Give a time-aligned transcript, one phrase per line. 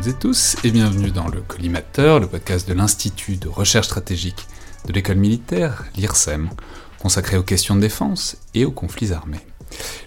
[0.00, 4.46] toutes et tous et bienvenue dans le Collimateur, le podcast de l'Institut de recherche stratégique
[4.86, 6.48] de l'école militaire, l'IRSEM,
[7.00, 9.40] consacré aux questions de défense et aux conflits armés.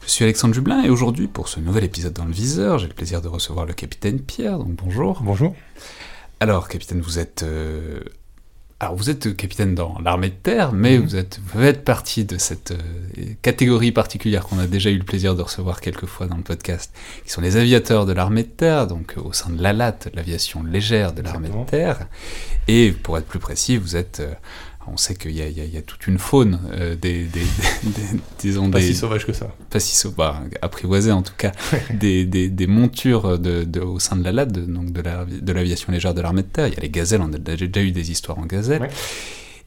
[0.03, 2.93] Je suis Alexandre Jublin et aujourd'hui, pour ce nouvel épisode dans le viseur, j'ai le
[2.93, 5.21] plaisir de recevoir le capitaine Pierre, donc bonjour.
[5.21, 5.55] Bonjour.
[6.39, 7.99] Alors, capitaine, vous êtes euh,
[8.83, 11.03] alors vous êtes capitaine dans l'armée de terre, mais Mhm.
[11.05, 15.03] vous, êtes, vous faites partie de cette euh, catégorie particulière qu'on a déjà eu le
[15.03, 16.93] plaisir de recevoir quelques fois dans le podcast,
[17.25, 20.63] qui sont les aviateurs de l'armée de terre, donc euh, au sein de l'ALAT, l'aviation
[20.63, 22.07] légère de l'armée de terre.
[22.67, 24.19] Et pour être plus précis, vous êtes...
[24.19, 24.33] euh,
[24.87, 27.39] on sait qu'il y, a- y y toute une faune euh, des, des,
[27.83, 29.47] des- des- disons Pas si sauvage que ça.
[29.69, 31.51] pas si sau- bah, apprivoisé en tout cas,
[31.93, 32.25] des,
[32.67, 36.13] montures de, de- au sein de la LAD, de- donc de la- de l'aviation légère
[36.13, 36.67] de l'armée de terre.
[36.67, 38.81] Il y a les gazelles, on a déjà eu des histoires en gazelle.
[38.81, 38.89] Ouais.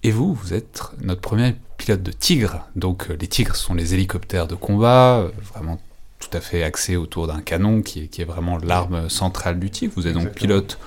[0.03, 2.67] Et vous, vous êtes notre premier pilote de Tigre.
[2.77, 5.81] Donc euh, les Tigres sont les hélicoptères de combat, euh, vraiment
[6.19, 9.71] tout à fait axés autour d'un canon qui est, qui est vraiment l'arme centrale du
[9.71, 9.93] Tigre.
[9.97, 10.47] Vous êtes donc Exactement.
[10.49, 10.79] pilote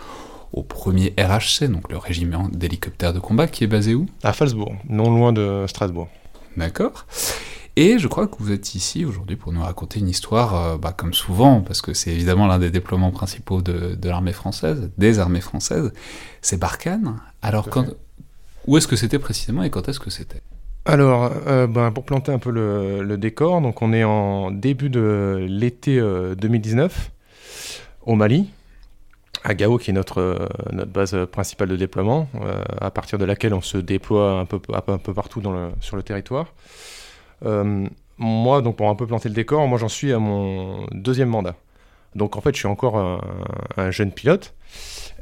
[0.53, 4.07] au premier RHC, donc le régiment d'hélicoptères de combat, qui est basé où?
[4.23, 6.07] À Falsbourg, non loin de Strasbourg.
[6.57, 7.05] D'accord.
[7.75, 10.91] Et je crois que vous êtes ici aujourd'hui pour nous raconter une histoire, euh, bah,
[10.91, 15.19] comme souvent, parce que c'est évidemment l'un des déploiements principaux de, de l'armée française, des
[15.19, 15.93] armées françaises,
[16.41, 17.21] c'est Barkhane.
[17.41, 17.85] Alors, quand,
[18.67, 20.41] où est-ce que c'était précisément et quand est-ce que c'était?
[20.85, 24.89] Alors, euh, ben, pour planter un peu le, le décor, donc on est en début
[24.89, 27.11] de l'été euh, 2019
[28.05, 28.49] au Mali,
[29.43, 33.25] à Gao, qui est notre, euh, notre base principale de déploiement, euh, à partir de
[33.25, 36.47] laquelle on se déploie un peu, un peu, partout dans le- sur le territoire.
[37.45, 41.29] Euh, moi, donc pour un peu planter le décor, moi j'en suis à mon deuxième
[41.29, 41.55] mandat.
[42.15, 43.21] Donc en fait, je suis encore un,
[43.77, 44.53] un jeune pilote.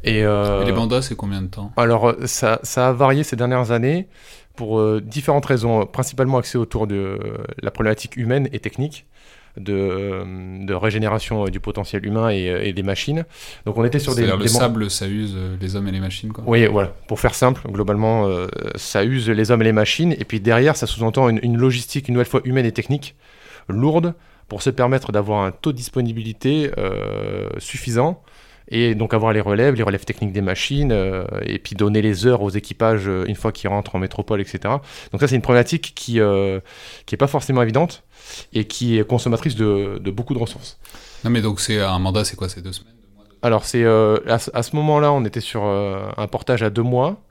[0.04, 1.72] Et, euh, Et les mandats, c'est combien de temps?
[1.78, 4.08] alors, ça, ça a varié ces dernières années
[4.56, 7.20] pour différentes raisons, principalement axées autour de
[7.62, 9.06] la problématique humaine et technique,
[9.58, 13.26] de, de régénération euh, du potentiel humain et, euh, et des machines.
[13.66, 14.22] Donc, on était sur des.
[14.26, 16.44] Le des man- sable, ça use euh, les hommes et les machines, quoi.
[16.48, 16.94] Oui, voilà.
[17.08, 20.14] Pour faire simple, globalement, euh, ça use les hommes et les machines.
[20.14, 23.16] Et puis derrière, ça sous-entend une, une logistique, une nouvelle fois humaine et technique,
[23.68, 24.14] lourde,
[24.48, 28.22] pour se permettre d'avoir un taux de disponibilité euh, suffisant.
[28.70, 32.26] Et donc avoir les relèves, les relèves techniques des machines, euh, et puis donner les
[32.28, 34.60] heures aux équipages euh, une fois qu'ils rentrent en métropole, etc.
[35.12, 36.60] Donc ça, c'est une problématique qui euh,
[37.06, 38.04] qui est pas forcément évidente
[38.54, 40.78] et qui est consommatrice de, de beaucoup de ressources.
[41.24, 42.50] Non, mais donc c'est un mandat, c'est quoi?
[42.50, 45.24] C'est deux semaines deux mois, deux- Alors, c'est euh, à, ce- à ce moment-là, on
[45.24, 47.22] était sur euh, un portage à deux mois.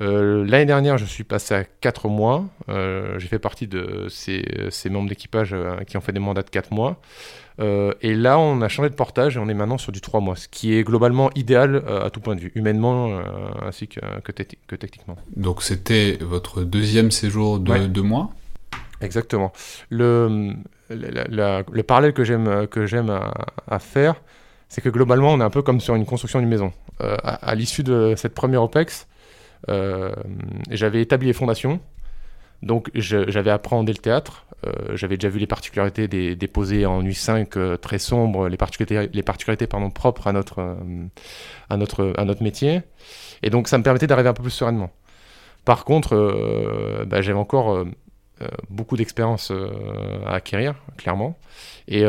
[0.00, 2.44] Euh, L'année dernière, je suis passé à quatre mois.
[2.68, 6.42] Euh, J'ai fait partie de ces, ces membres d'équipage euh, qui ont fait des mandats
[6.42, 7.00] de quatre mois.
[7.60, 10.20] Euh, et là, on a changé de portage et on est maintenant sur du trois
[10.20, 13.22] mois, ce qui est globalement idéal euh, à tout point de vue, humainement euh,
[13.62, 15.16] ainsi que, que, techni- que techniquement.
[15.36, 17.86] Donc c'était votre deuxième séjour de Ouais.
[17.88, 18.30] deux mois?
[19.02, 19.52] Exactement.
[19.90, 20.52] Le,
[20.88, 23.32] la- la- le parallèle que j'aime que j'aime à,
[23.68, 24.14] à faire,
[24.68, 26.72] c'est que globalement, on est un peu comme sur une construction d'une maison.
[27.00, 29.06] À à l'issue de cette première OPEX,
[30.70, 31.80] j'avais établi les fondations.
[32.62, 34.44] Donc j'avais appréhendé le théâtre.
[34.66, 38.56] Euh, j'avais déjà vu les particularités des, des posés en U5 euh, très sombres, les
[38.56, 40.74] particularités, les particularités pardon, propres à notre, euh,
[41.70, 42.82] à, notre, à notre métier.
[43.42, 44.90] Et donc ça me permettait d'arriver un peu plus sereinement.
[45.64, 47.84] Par contre, bah, j'avais encore
[48.70, 49.52] beaucoup d'expérience
[50.26, 51.38] à acquérir, clairement.
[51.86, 52.02] Et,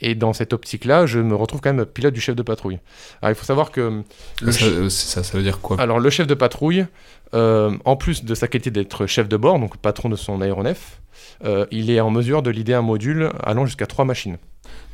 [0.00, 2.80] et dans cette optique-là, je me retrouve quand même pilote du chef de patrouille.
[3.22, 4.02] Alors il faut savoir que
[4.42, 5.80] le ça, ça, ça veut dire quoi?
[5.80, 6.84] Alors le chef de patrouille,
[7.32, 11.00] en plus de sa qualité d'être chef de bord, donc patron de son aéronef,
[11.44, 14.36] euh, il est en mesure de leader un module allant jusqu'à trois machines.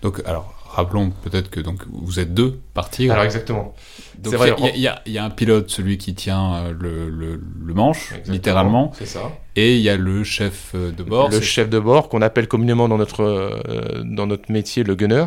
[0.03, 3.13] Donc, alors, rappelons peut-être que donc, vous êtes deux par tigre.
[3.13, 3.75] Alors exactement.
[4.19, 7.09] Donc, c'est vrai, il y y, y a un pilote, celui qui tient euh, le,
[7.11, 9.31] le- le manche, littéralement, C'est ça.
[9.57, 11.31] Et il y a le chef de bord.
[11.31, 15.27] Le chef de bord qu'on appelle communément dans notre, dans notre métier le gunner,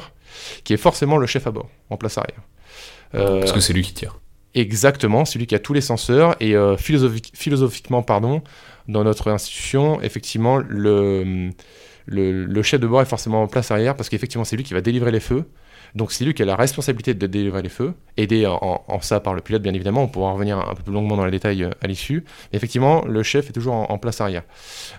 [0.63, 2.41] qui est forcément le chef à bord, en place arrière.
[3.11, 4.17] Parce que c'est lui qui tire.
[4.56, 6.35] Exactement, c'est lui qui a tous les senseurs.
[6.39, 8.41] Et philosophiquement, pardon,
[8.88, 11.51] dans notre institution, effectivement, le,
[12.62, 15.12] chef de bord est forcément en place arrière parce qu'effectivement, c'est lui qui va délivrer
[15.12, 15.45] les feux.
[15.95, 19.35] Donc c'est lui qui a la responsabilité de délivrer les feux, aidé en, ça par
[19.35, 21.69] le pilote bien évidemment, on pourra revenir un peu plus longuement dans les détails euh,
[21.81, 22.24] à l'issue.
[22.51, 24.41] Mais effectivement, le chef est toujours en, place arrière.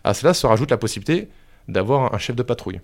[0.04, 1.28] À cela se rajoute la possibilité
[1.66, 2.80] d'avoir un chef de patrouille.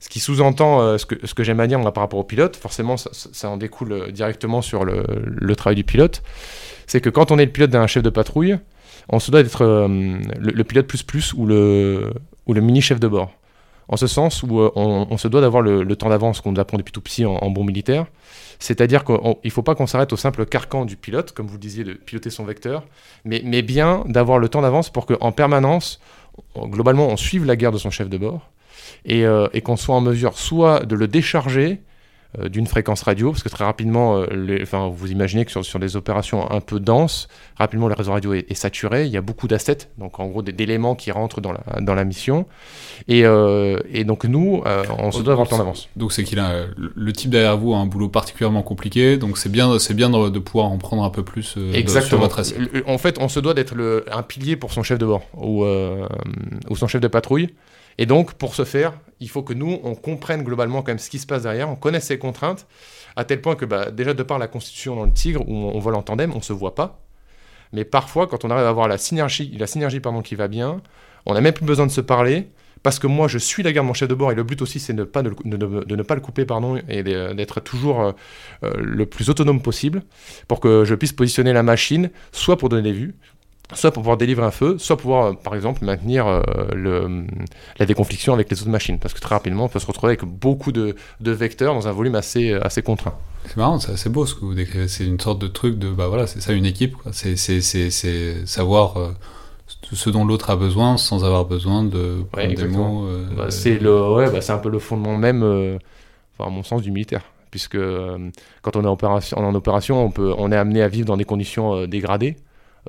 [0.00, 3.50] Ce qui sous-entend euh, ce que, j'aime à dire par rapport au pilote, forcément ça,
[3.50, 6.22] en découle euh, directement sur le travail du pilote,
[6.86, 8.58] c'est que quand on est le pilote d'un chef de patrouille,
[9.08, 12.12] on se doit d'être le, pilote plus plus ou le,
[12.46, 13.32] ou le mini chef de bord
[13.88, 16.78] en ce sens où euh, on, se doit d'avoir le, temps d'avance qu'on nous apprend
[16.78, 18.06] depuis tout petit en, bon militaire.
[18.58, 21.60] C'est-à-dire qu'il ne faut pas qu'on s'arrête au simple carcan du pilote, comme vous le
[21.60, 22.84] disiez, de piloter son vecteur,
[23.24, 26.00] mais, mais bien d'avoir le temps d'avance pour qu'en permanence,
[26.56, 28.50] globalement, on suive la guerre de son chef de bord
[29.04, 31.74] et, euh, qu'on soit en mesure soit de le décharger euh,
[32.50, 35.96] d'une fréquence radio, parce que très rapidement, euh, enfin, vous imaginez que sur, sur, des
[35.96, 37.26] opérations un peu denses,
[37.56, 40.94] rapidement le réseau radio est, saturé, il y a beaucoup d'assets, donc en gros d'éléments
[40.94, 42.46] qui rentrent dans la, dans la mission,
[43.08, 44.62] et, euh, et donc nous,
[44.98, 45.88] on se doit avoir le temps d'avance.
[45.96, 49.50] Donc c'est qu'il a le type derrière vous a un boulot particulièrement compliqué, donc c'est
[49.50, 52.08] bien, c'est bien de, pouvoir en prendre un peu plus Exactement.
[52.08, 52.60] sur votre assiette.
[52.86, 53.74] En fait, on se doit d'être
[54.12, 57.54] un pilier pour son chef de bord ou, ou son chef de patrouille.
[57.98, 61.10] Et donc, pour ce faire, il faut que nous, on comprenne globalement quand même ce
[61.10, 62.66] qui se passe derrière, on connaisse ces contraintes,
[63.16, 65.78] à tel point que bah, déjà de par la constitution dans le Tigre, où on,
[65.80, 67.00] vole en tandem, on ne se voit pas.
[67.72, 70.80] Mais parfois, quand on arrive à avoir la synergie, la synergie qui va bien,
[71.26, 72.48] on n'a même plus besoin de se parler,
[72.84, 74.62] parce que moi, je suis la garde de mon chef de bord, et le but
[74.62, 78.12] aussi, c'est de, de, ne pas le couper, pardon, et d'être toujours euh,
[78.62, 80.02] euh, le plus autonome possible,
[80.46, 83.16] pour que je puisse positionner la machine, soit pour donner des vues,
[83.74, 86.42] soit pour pouvoir délivrer un feu, soit pouvoir, euh, par exemple, maintenir euh,
[86.74, 87.26] le,
[87.78, 88.98] la déconfliction avec les autres machines.
[88.98, 91.92] Parce que très rapidement, on peut se retrouver avec beaucoup de, de vecteurs dans un
[91.92, 93.14] volume assez, euh, assez contraint.
[93.44, 94.88] C'est marrant, c'est assez beau ce que vous décrivez.
[94.88, 96.96] C'est une sorte de truc de, bah voilà, c'est ça une équipe.
[97.12, 99.14] C'est savoir
[99.92, 103.06] ce dont l'autre a besoin sans avoir besoin de prendre des mots.
[103.36, 106.82] Bah, c'est le, ouais, bah, c'est un peu le fondement même, enfin, à mon sens,
[106.82, 107.22] du militaire.
[107.50, 107.78] Puisque
[108.60, 111.16] quand on est en opération, en opération on, peut, on est amené à vivre dans
[111.16, 112.36] des conditions dégradées.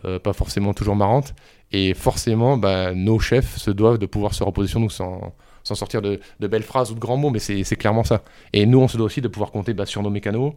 [0.06, 1.34] Euh, pas forcément toujours marrantes.
[1.72, 5.76] Et forcément, bah, nos chefs se doivent de pouvoir se reposer sur nous sans, sans
[5.76, 8.24] sortir de, de, belles phrases ou de grands mots, mais c'est clairement ça.
[8.54, 10.54] Et nous, on se doit aussi de pouvoir compter bah, sur nos mécanos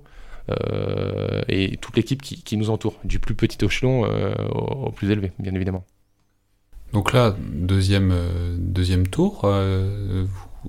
[0.51, 5.11] euh, et toute l'équipe qui, qui, nous entoure, du plus petit échelon euh, au, plus
[5.11, 5.85] élevé, bien évidemment.
[6.93, 8.15] Donc là, deuxième,
[8.59, 9.51] deuxième tour,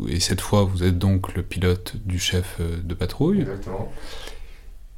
[0.07, 3.41] et cette fois, vous êtes donc le pilote du chef de patrouille.
[3.41, 3.91] Exactement.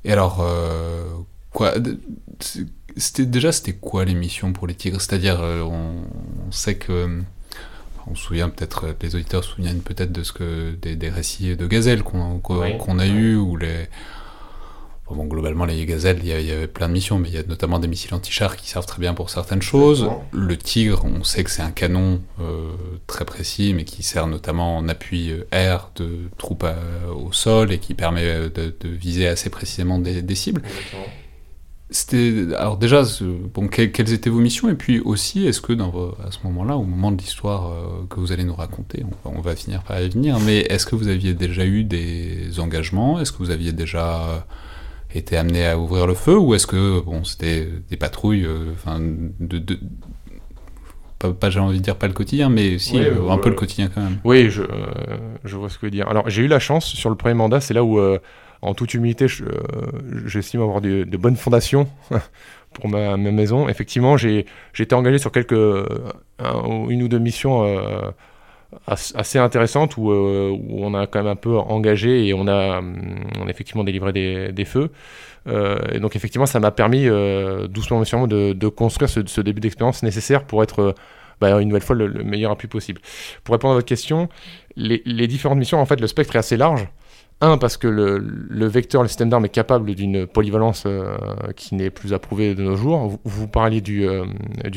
[0.03, 0.45] Et alors,
[1.55, 1.73] quoi
[2.97, 5.01] c'était déjà c'était quoi l'émission pour les tigres?
[5.01, 7.21] C'est-à-dire euh, on, sait que
[8.07, 11.67] on se souvient peut-être les auditeurs se souviennent peut-être de ce que des, récits de
[11.67, 13.87] gazelles qu'on a eu ou les
[15.09, 17.77] bon globalement les gazelles il y, avait plein de missions mais il y a notamment
[17.77, 20.09] des missiles anti-chars qui servent très bien pour certaines choses.
[20.31, 22.71] Le tigre on sait que c'est un canon euh,
[23.07, 26.65] très précis mais qui sert notamment en appui euh, air de troupes
[27.13, 30.61] au sol et qui permet de, viser assez précisément des, des cibles.
[31.91, 33.03] C'était alors déjà
[33.53, 34.69] bon quelles étaient vos missions?
[34.69, 35.91] Et puis aussi est-ce que dans
[36.23, 39.55] à ce moment-là au moment de l'histoire euh, que vous allez nous raconter on va,
[39.55, 43.19] finir par y venir mais est-ce que vous aviez déjà eu des engagements?
[43.19, 44.39] Est-ce que vous aviez déjà euh,
[45.13, 46.35] été amené à ouvrir le feu?
[46.35, 49.79] Ou est-ce que bon c'était des patrouilles euh, enfin de,
[51.19, 54.01] pas, j'ai envie de dire pas le quotidien, mais si, un peu le quotidien quand
[54.01, 54.17] même.
[54.23, 54.63] Oui, je,
[55.43, 56.07] je vois ce que vous voulez dire.
[56.07, 57.99] Alors, j'ai eu la chance sur le premier mandat, c'est là où
[58.61, 59.51] en toute humilité, euh,
[60.25, 61.87] j'estime avoir de, bonnes fondations
[62.73, 63.69] pour ma, maison.
[63.69, 64.45] Effectivement, j'ai
[64.77, 68.11] été engagé sur quelques, une ou deux missions euh,
[68.87, 72.81] assez intéressantes euh, où, on a quand même un peu engagé et on a,
[73.39, 74.91] on effectivement délivré des, feux.
[75.47, 77.07] et donc effectivement, ça m'a permis
[77.69, 80.95] doucement mais sûrement de, construire ce, début d'expérience nécessaire pour être
[81.41, 83.01] bah, une nouvelle fois le, meilleur appui possible.
[83.43, 84.29] Pour répondre à votre question,
[84.77, 86.87] les, différentes missions, en fait, le spectre est assez large.
[87.41, 91.17] Un, parce que le, vecteur, le système d'armes est capable d'une polyvalence euh,
[91.57, 93.19] qui n'est plus approuvée de nos jours.
[93.25, 94.25] Vous, parliez du, euh,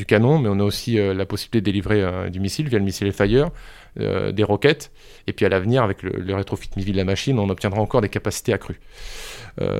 [0.05, 3.11] canon, mais on a aussi euh, la possibilité de délivrer du missile via le missile
[3.13, 3.49] Fire,
[3.97, 4.91] des roquettes,
[5.27, 8.01] et puis à l'avenir, avec le, le rétrofit MIVI de la machine, on obtiendra encore
[8.01, 8.79] des capacités accrues.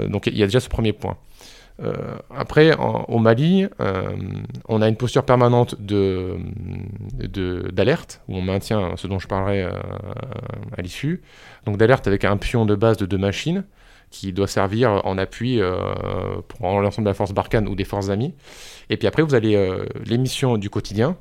[0.08, 1.18] donc il y a déjà ce premier point.
[1.82, 2.76] Euh, après,
[3.08, 4.12] au Mali, euh,
[4.68, 6.38] on a une posture permanente de,
[7.72, 9.72] d'alerte, où on maintient ce dont je parlerai euh,
[10.78, 11.22] à l'issue.
[11.66, 13.64] Donc d'alerte avec un pion de base de deux machines,
[14.12, 15.62] qui doit servir en appui
[16.48, 18.34] pour l'ensemble de la force Barkhane ou des forces amies.
[18.90, 21.16] Et puis après, vous avez les missions du quotidien,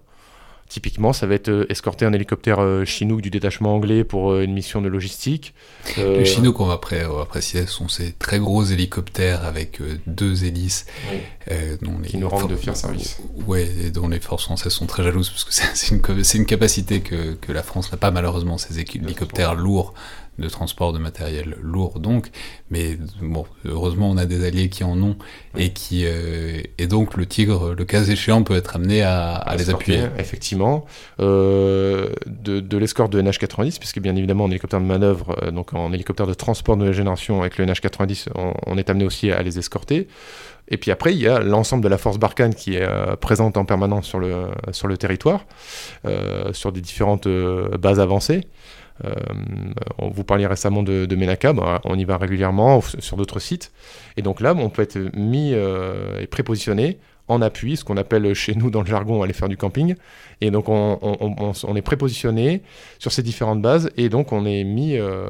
[0.69, 4.43] Typiquement, ça va être euh, escorter un hélicoptère euh, Chinook du détachement anglais pour euh,
[4.43, 5.55] une mission de logistique.
[5.97, 10.85] Les Chinook, on va, préciser, sont ces très gros hélicoptères avec deux hélices.
[12.07, 13.19] qui nous rendent de fiers services.
[13.47, 16.03] Oui, et dont les forces françaises sont très jalouses, parce que c'est une,
[16.35, 19.95] une, capacité que, que la France n'a pas malheureusement, ces hélicoptères lourds
[20.39, 22.31] de transport de matériel lourd donc,
[22.71, 25.17] mais bon, heureusement on a des alliés qui en ont
[25.57, 29.71] et qui euh, et donc le Tigre, le cas échéant, peut être amené à, les
[29.71, 30.03] appuyer.
[30.19, 30.87] Effectivement,
[31.21, 35.75] euh, de, de l'escorte de NH90, puisque bien évidemment en hélicoptère de manœuvre, euh, donc
[35.75, 38.29] en hélicoptère de transport de la génération avec le NH90,
[38.67, 40.09] on, est amené aussi à les escorter.
[40.71, 42.87] Et puis après, il y a l'ensemble de la force Barkhane qui est
[43.21, 45.47] présente en permanence sur le, sur le territoire,
[46.53, 48.43] sur des différentes bases avancées.
[49.05, 49.15] Euh,
[49.99, 53.73] on vous parlait récemment de, de Menaka, bah, on y va régulièrement sur d'autres sites.
[54.17, 56.99] Et donc là, on peut être mis euh, et prépositionné
[57.31, 59.97] en appui, ce qu'on appelle chez nous dans le jargon aller faire du camping.
[60.41, 62.63] Et donc on, est prépositionné
[62.99, 65.27] sur ces différentes bases et donc on est mis euh,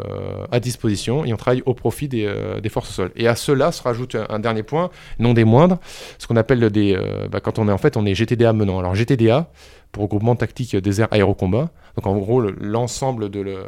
[0.52, 2.28] à disposition et on travaille au profit des,
[2.70, 3.10] forces au sol.
[3.16, 5.80] Et à cela se rajoute un, dernier point, non des moindres,
[6.18, 6.96] ce qu'on appelle des,
[7.32, 8.78] bah, quand on est en fait on est GTDA menant.
[8.78, 9.50] Alors GTDA,
[9.92, 11.70] pour regroupement tactique désert aérocombat.
[11.98, 13.64] Donc en gros, l'ensemble le,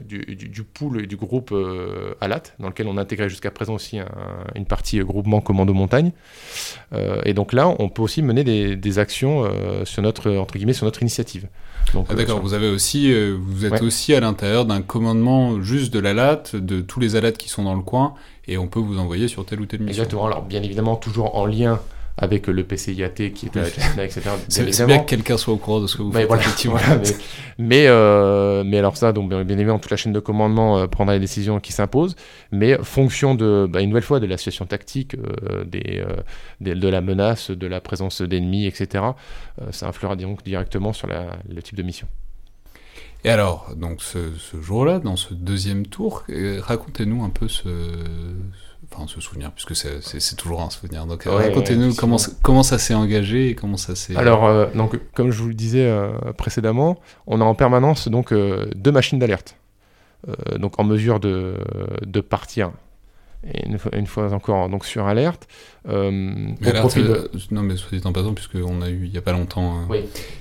[0.00, 3.74] du, du, pool et du groupe euh, ALAT, dans lequel on a intégré jusqu'à présent
[3.74, 3.98] aussi
[4.54, 6.12] une partie groupement commando montagne.
[6.92, 10.54] Euh, et donc là, on peut aussi mener des, des actions euh, sur notre entre
[10.54, 11.48] guillemets sur notre initiative.
[11.92, 16.44] Ah, D'accord, vous avez aussi, vous êtes aussi à l'intérieur d'un commandement juste de l'ALAT,
[16.54, 18.14] de tous les ALAT qui sont dans le coin,
[18.46, 20.04] et on peut vous envoyer sur telle ou telle mission.
[20.04, 20.26] Exactement.
[20.26, 21.80] Alors bien évidemment toujours en lien
[22.18, 24.30] avec le PCIAT qui était à etc.
[24.48, 26.28] C'est bien que quelqu'un soit au courant de ce que vous faites.
[27.58, 31.14] mais, euh, mais, alors ça, donc bien évidemment, toute la chaîne de commandement euh, prendra
[31.14, 32.16] les décisions qui s'imposent,
[32.52, 36.04] mais fonction de, bah, une nouvelle fois, de la situation tactique, euh, des,
[36.60, 39.04] de la menace, de la présence d'ennemis, etc.,
[39.70, 42.06] ça influera donc directement sur le type de mission.
[43.24, 46.24] Et alors, donc ce, ce jour-là, dans ce deuxième tour,
[46.60, 47.68] racontez-nous un peu ce,
[48.92, 51.06] enfin se souvenir, puisque c'est toujours un souvenir.
[51.06, 54.16] Donc racontez-nous comment, comment ça s'est engagé et comment ça s'est...
[54.16, 58.32] Alors, euh, donc, comme je vous le disais euh, précédemment, on a en permanence donc,
[58.32, 59.56] euh, deux machines d'alerte,
[60.58, 61.56] donc en mesure de,
[62.04, 62.72] de partir
[63.52, 65.46] et une, fois, encore donc sur alerte.
[65.88, 66.10] Euh,
[67.50, 69.88] non, mais soit dit en passant, puisqu'on a eu il n'y a pas longtemps hein,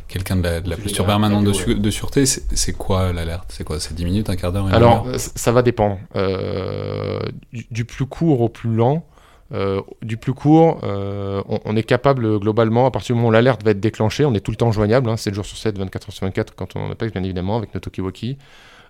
[0.07, 3.45] quelqu'un de la, de la posture permanente de, de, sûreté, c'est quoi l'alerte?
[3.50, 3.79] C'est quoi?
[3.79, 6.00] C'est 10 minutes, un quart d'heure Alors, ça va dépendre.
[6.15, 7.19] Euh,
[7.53, 9.05] du, plus court au plus lent.
[9.53, 13.71] Euh, du plus court, on, est capable globalement, à partir du moment où l'alerte va
[13.71, 16.13] être déclenchée, on est tout le temps joignable, hein, 7 jours sur 7, 24 heures
[16.13, 18.38] sur 24 quand on appelle bien évidemment avec notre Tokiwoki.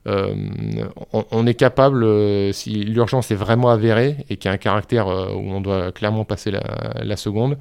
[0.07, 0.35] Euh,
[1.31, 5.07] on, est capable, euh, si l'urgence est vraiment avérée et qu'il y a un caractère
[5.07, 7.57] euh, où on doit clairement passer la, seconde,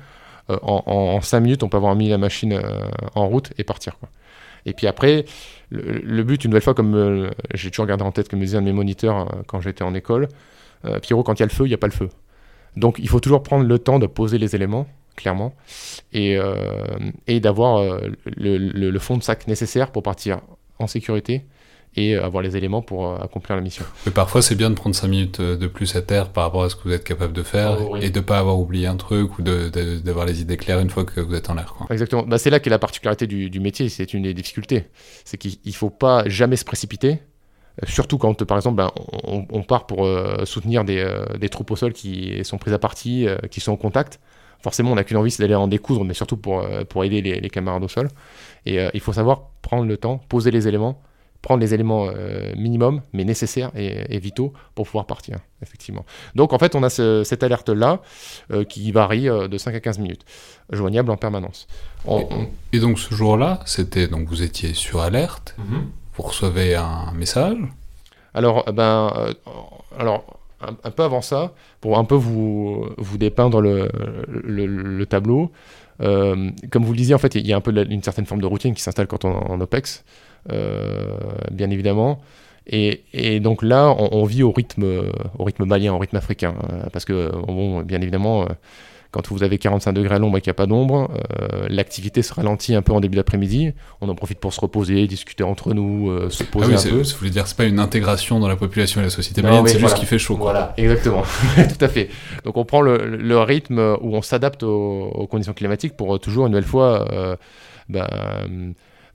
[0.48, 2.60] en, 5 minutes, on peut avoir mis la machine
[3.14, 3.96] en route et partir.
[4.66, 5.24] Et puis après,
[5.70, 8.60] le, but, une nouvelle fois, comme j'ai toujours gardé en tête, que me disait un
[8.60, 10.28] de mes moniteurs quand j'étais en école,
[11.00, 12.10] Pierrot, quand il y a le feu, il n'y a pas le feu.
[12.76, 14.86] Donc il faut toujours prendre le temps de poser les éléments,
[15.16, 15.54] clairement,
[16.12, 16.38] et
[17.40, 20.40] d'avoir le, fond de sac nécessaire pour partir
[20.78, 21.46] en sécurité
[21.96, 23.84] et avoir les éléments pour euh, accomplir la mission.
[24.06, 26.64] Mais parfois, c'est bien de prendre 5 minutes euh, de plus à terre par rapport
[26.64, 28.86] à ce que vous êtes capable de faire oh, et de ne pas avoir oublié
[28.86, 31.74] un truc ou d'avoir les idées claires une fois que vous êtes en l'air.
[31.90, 32.24] Exactement.
[32.24, 34.86] Bah, c'est là qu'est la particularité du, du métier, c'est une des difficultés.
[35.24, 37.20] C'est qu'il ne faut pas jamais se précipiter.
[37.82, 38.90] Euh, surtout quand, par exemple, ben,
[39.24, 40.08] on, part pour
[40.44, 41.06] soutenir des,
[41.38, 44.20] des, troupes au sol qui sont prises à partie, qui sont en contact
[44.62, 47.38] forcément, on n'a qu'une envie, c'est d'aller en découdre, mais surtout pour, pour aider les,
[47.38, 48.08] les, camarades au sol.
[48.64, 51.02] Et il faut savoir prendre le temps, poser les éléments,
[51.44, 56.06] prendre les éléments euh, minimums, mais nécessaires et, vitaux pour pouvoir partir, effectivement.
[56.34, 58.00] Donc en fait, on a cette alerte-là
[58.50, 60.24] euh, qui varie euh, de 5 à 15 minutes,
[60.72, 61.66] joignable en permanence.
[62.72, 65.90] Et, donc ce jour-là, c'était donc vous étiez sur alerte, mhm.
[66.16, 67.58] vous recevez un message
[68.32, 69.12] Alors, ben,
[69.98, 70.24] alors
[70.62, 73.90] un, peu avant ça, pour un peu vous, vous dépeindre le,
[74.26, 75.52] le, tableau,
[75.98, 78.46] comme vous le disiez, en fait, il y a un peu une certaine forme de
[78.46, 80.04] routine qui s'installe quand on est en OPEX.
[80.52, 81.16] Euh,
[81.50, 82.20] bien évidemment.
[82.66, 84.84] Et, donc là, on, vit au rythme,
[85.38, 86.54] au rythme malien, au rythme africain.
[86.70, 88.46] Euh, parce que, bon, bien évidemment, euh,
[89.10, 91.10] quand vous avez 45 degrés à l'ombre et qu'il n'y a pas d'ombre,
[91.68, 93.72] l'activité se ralentit un peu en début d'après-midi.
[94.00, 96.90] On en profite pour se reposer, discuter entre nous, se ah poser ah oui, un
[96.90, 97.02] peu.
[97.02, 99.78] Vous voulez dire, c'est pas une intégration dans la population et la société malienne, c'est
[99.78, 100.36] juste qu'il fait chaud.
[100.36, 101.22] Voilà, exactement,
[101.54, 102.08] tout à fait.
[102.44, 106.64] Donc on prend le, rythme où on s'adapte aux, conditions climatiques pour toujours une nouvelle
[106.64, 107.06] fois.
[107.88, 108.08] Bah,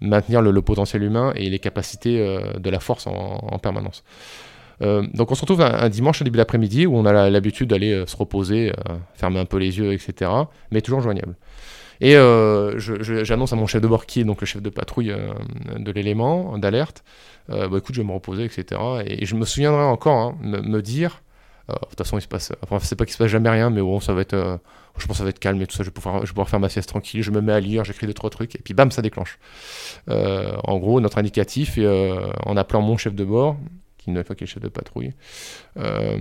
[0.02, 4.04] maintenir le, potentiel humain et les capacités euh, de la force en, permanence.
[4.82, 7.92] Euh, donc on se retrouve un, dimanche au début d'après-midi où on a l'habitude d'aller
[7.92, 8.72] euh, se reposer,
[9.14, 10.32] fermer un peu les yeux, etc.
[10.72, 11.36] Mais toujours joignable.
[12.02, 15.14] Et j'annonce à mon chef de bord, qui est donc le chef de patrouille
[15.78, 17.04] de l'élément, d'alerte,
[17.50, 18.80] bah, écoute, je vais me reposer, etc.
[19.06, 21.22] Et, je me souviendrai encore hein, me, dire,
[21.70, 23.82] de toute façon, il se passe, enfin, c'est pas qu'il se passe jamais rien, mais
[23.82, 24.60] bon, ça va être
[25.00, 26.30] je pense que ça va être calme et tout ça, je vais pouvoir, je vais
[26.30, 28.60] pouvoir faire ma sieste tranquille, je me mets à lire, j'écris deux, trois trucs, et
[28.60, 29.40] puis bam, ça déclenche.
[30.10, 33.58] Euh, en gros, notre indicatif, euh, en appelant mon chef de bord,
[33.98, 35.14] qui une fois qui est chef de patrouille,
[35.78, 36.18] euh,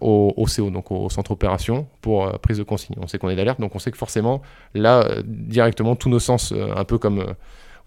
[0.00, 2.96] au, CO, donc au centre opération, pour prise de consigne.
[3.00, 4.42] On sait qu'on est d'alerte, donc on sait que forcément,
[4.74, 7.34] là, directement, tous nos sens, un peu comme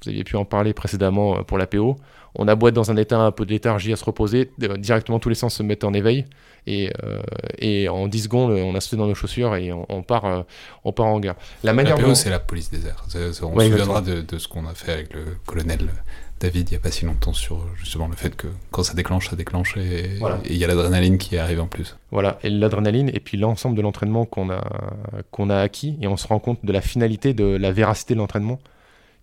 [0.04, 1.98] vous aviez pu en parler précédemment pour l'APO,
[2.38, 5.20] on a beau être dans un état un peu de léthargie à se reposer, directement
[5.20, 6.26] tous les sens se mettent en éveil.
[6.68, 7.22] Et, euh,
[7.60, 10.42] et en 10 secondes, on a sauté dans nos chaussures et on, part, euh,
[10.84, 11.36] on part en guerre.
[11.64, 12.14] La manière dont...
[12.14, 13.06] c'est la police des airs.
[13.06, 15.80] On se souviendra de, ce qu'on a fait avec le colonel
[16.40, 19.30] David il n'y a pas si longtemps sur justement le fait que quand ça déclenche,
[19.30, 21.98] ça déclenche et il y a l'adrénaline qui arrive en plus.
[22.12, 24.62] Voilà, et l'adrénaline et puis l'ensemble de l'entraînement qu'on a,
[25.32, 28.20] qu'on a acquis et on se rend compte de la finalité, de la véracité de
[28.20, 28.60] l'entraînement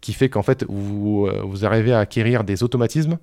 [0.05, 3.17] qui fait qu'en fait vous, euh, vous arrivez à acquérir des automatismes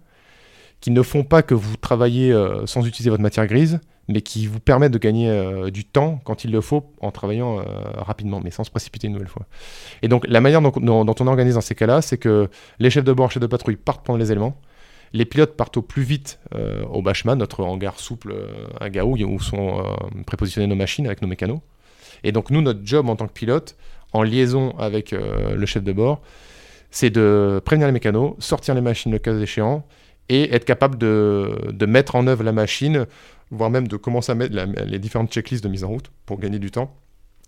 [0.79, 4.47] qui ne font pas que vous travaillez euh, sans utiliser votre matière grise, mais qui
[4.47, 7.63] vous permettent de gagner euh, du temps quand il le faut en travaillant
[7.95, 9.45] rapidement, mais sans se précipiter une nouvelle fois.
[10.01, 13.13] Et donc la manière dont, on organise dans ces cas-là, c'est que les chefs de
[13.13, 14.59] bord, chefs de patrouille partent prendre les éléments,
[15.13, 16.39] les pilotes partent au plus vite
[16.89, 18.33] au Bachman, notre hangar souple
[18.79, 19.83] à Gao, où sont
[20.25, 21.59] prépositionnées nos machines avec nos mécanos.
[22.23, 23.75] Et donc nous, notre job en tant que pilote,
[24.13, 26.21] en liaison avec le chef de bord,
[26.91, 29.85] c'est de prévenir les mécanos, sortir les machines le cas échéant,
[30.29, 33.05] et être capable de, de, mettre en œuvre la machine,
[33.49, 34.55] voire même de commencer à mettre
[34.85, 36.95] les différentes checklists de mise en route pour gagner du temps.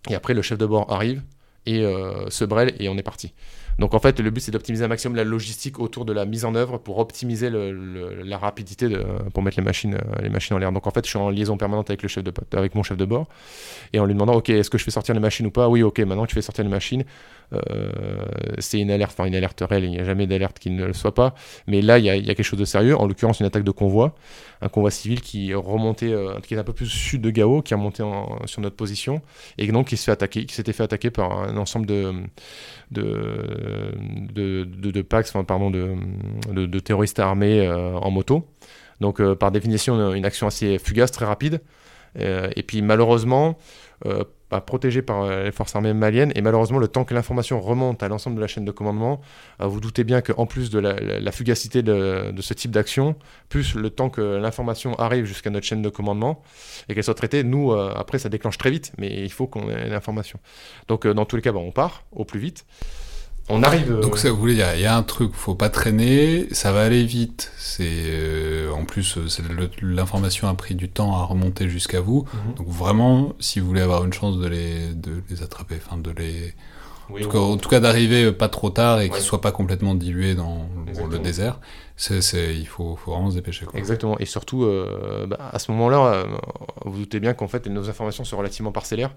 [0.10, 1.22] Et après, le chef de bord arrive
[1.66, 3.34] et euh, se brêle et on est parti.
[3.80, 6.46] Donc en fait, le but c'est d'optimiser un maximum la logistique autour de la mise
[6.46, 8.88] en œuvre pour optimiser la rapidité
[9.34, 10.72] pour mettre les machines, les machines en l'air.
[10.72, 12.98] Donc en fait, je suis en liaison permanente avec, le chef de, avec mon chef
[12.98, 13.28] de bord
[13.94, 15.68] et en lui demandant, ok, est-ce que je fais sortir les machines ou pas?
[15.68, 17.04] Oui, ok, maintenant tu fais sortir les machines.
[17.54, 17.92] Euh,
[18.58, 20.94] c'est une alerte, enfin une alerte réelle, il n'y a jamais d'alerte qui ne le
[20.94, 21.36] soit pas.
[21.68, 23.64] Mais là, il y, a, y, a, quelque chose de sérieux, en l'occurrence une attaque
[23.64, 24.16] de convoi,
[24.62, 27.74] un convoi civil qui remontait, euh, qui est un peu plus sud de Gao, qui
[27.74, 28.04] a monté
[28.46, 29.22] sur notre position,
[29.58, 32.14] et donc qui s'est fait s'était fait attaquer par un ensemble de,
[33.64, 38.48] de, de, Pax, pardon, de, terroristes armés euh, en moto.
[39.02, 41.62] Donc par définition, une action assez fugace, très rapide.
[42.16, 43.58] et puis malheureusement,
[44.62, 46.32] protégé par euh, les forces armées maliennes.
[46.36, 49.22] Et malheureusement, le temps que l'information remonte à l'ensemble de la chaîne de commandement,
[49.62, 53.16] euh, vous doutez bien qu'en plus de la, fugacité de, ce type d'action,
[53.50, 56.42] plus le temps que l'information arrive jusqu'à notre chaîne de commandement
[56.90, 59.70] et qu'elle soit traitée, nous, euh, après, ça déclenche très vite, mais il faut qu'on
[59.70, 60.40] ait l'information.
[60.88, 62.66] Donc, dans tous les cas, on part au plus vite.
[63.50, 63.92] On arrive.
[63.92, 66.72] Euh, Donc ça, vous voulez dire, il y a un truc, faut pas traîner, ça
[66.72, 67.52] va aller vite.
[67.58, 72.26] C'est euh, en plus, euh, l'information a pris du temps à remonter jusqu'à vous.
[72.34, 72.54] Mhm.
[72.56, 76.12] Donc vraiment, si vous voulez avoir une chance de les, de les attraper, enfin de
[76.12, 76.54] les,
[77.10, 80.70] en, tout cas, d'arriver pas trop tard et qu'ils soient pas complètement dilués dans
[81.10, 81.60] le désert.
[82.10, 83.66] Il faut, faut, vraiment se dépêcher.
[83.66, 83.78] Quoi.
[83.78, 84.18] Exactement.
[84.20, 84.66] Et surtout,
[85.28, 86.26] bah, à ce moment-là,
[86.86, 89.12] vous, vous doutez bien qu'en fait, nos informations sont relativement parcellaires.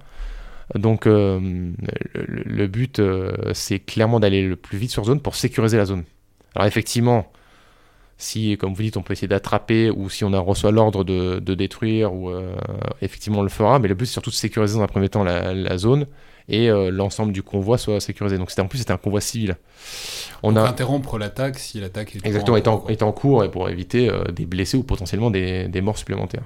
[0.74, 1.70] Donc euh,
[2.14, 6.04] le, but, euh, c'est clairement d'aller le plus vite sur zone pour sécuriser la zone.
[6.54, 7.30] Alors effectivement,
[8.18, 11.54] si, comme vous dites, on peut essayer d'attraper ou si on a reçoit l'ordre de,
[11.54, 12.56] détruire, ou euh,
[13.00, 15.22] effectivement on le fera, mais le but c'est surtout de sécuriser dans un premier temps
[15.22, 16.06] la, zone
[16.48, 18.38] et l'ensemble du convoi soit sécurisé.
[18.38, 19.56] Donc en plus c'était un convoi civil.
[20.42, 24.82] On a interrompre l'attaque si l'attaque est, en, cours et pour éviter des blessés ou
[24.82, 26.44] potentiellement des morts supplémentaires.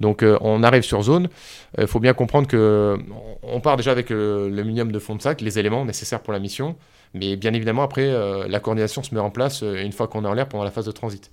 [0.00, 1.28] Donc euh, on arrive sur zone.
[1.76, 2.98] Il euh, faut bien comprendre que
[3.42, 6.38] on part déjà avec le, minimum de fond de sac, les éléments nécessaires pour la
[6.38, 6.76] mission.
[7.14, 10.28] Mais bien évidemment, après, euh, la coordination se met en place une fois qu'on est
[10.28, 11.30] en l'air pendant la phase de transit.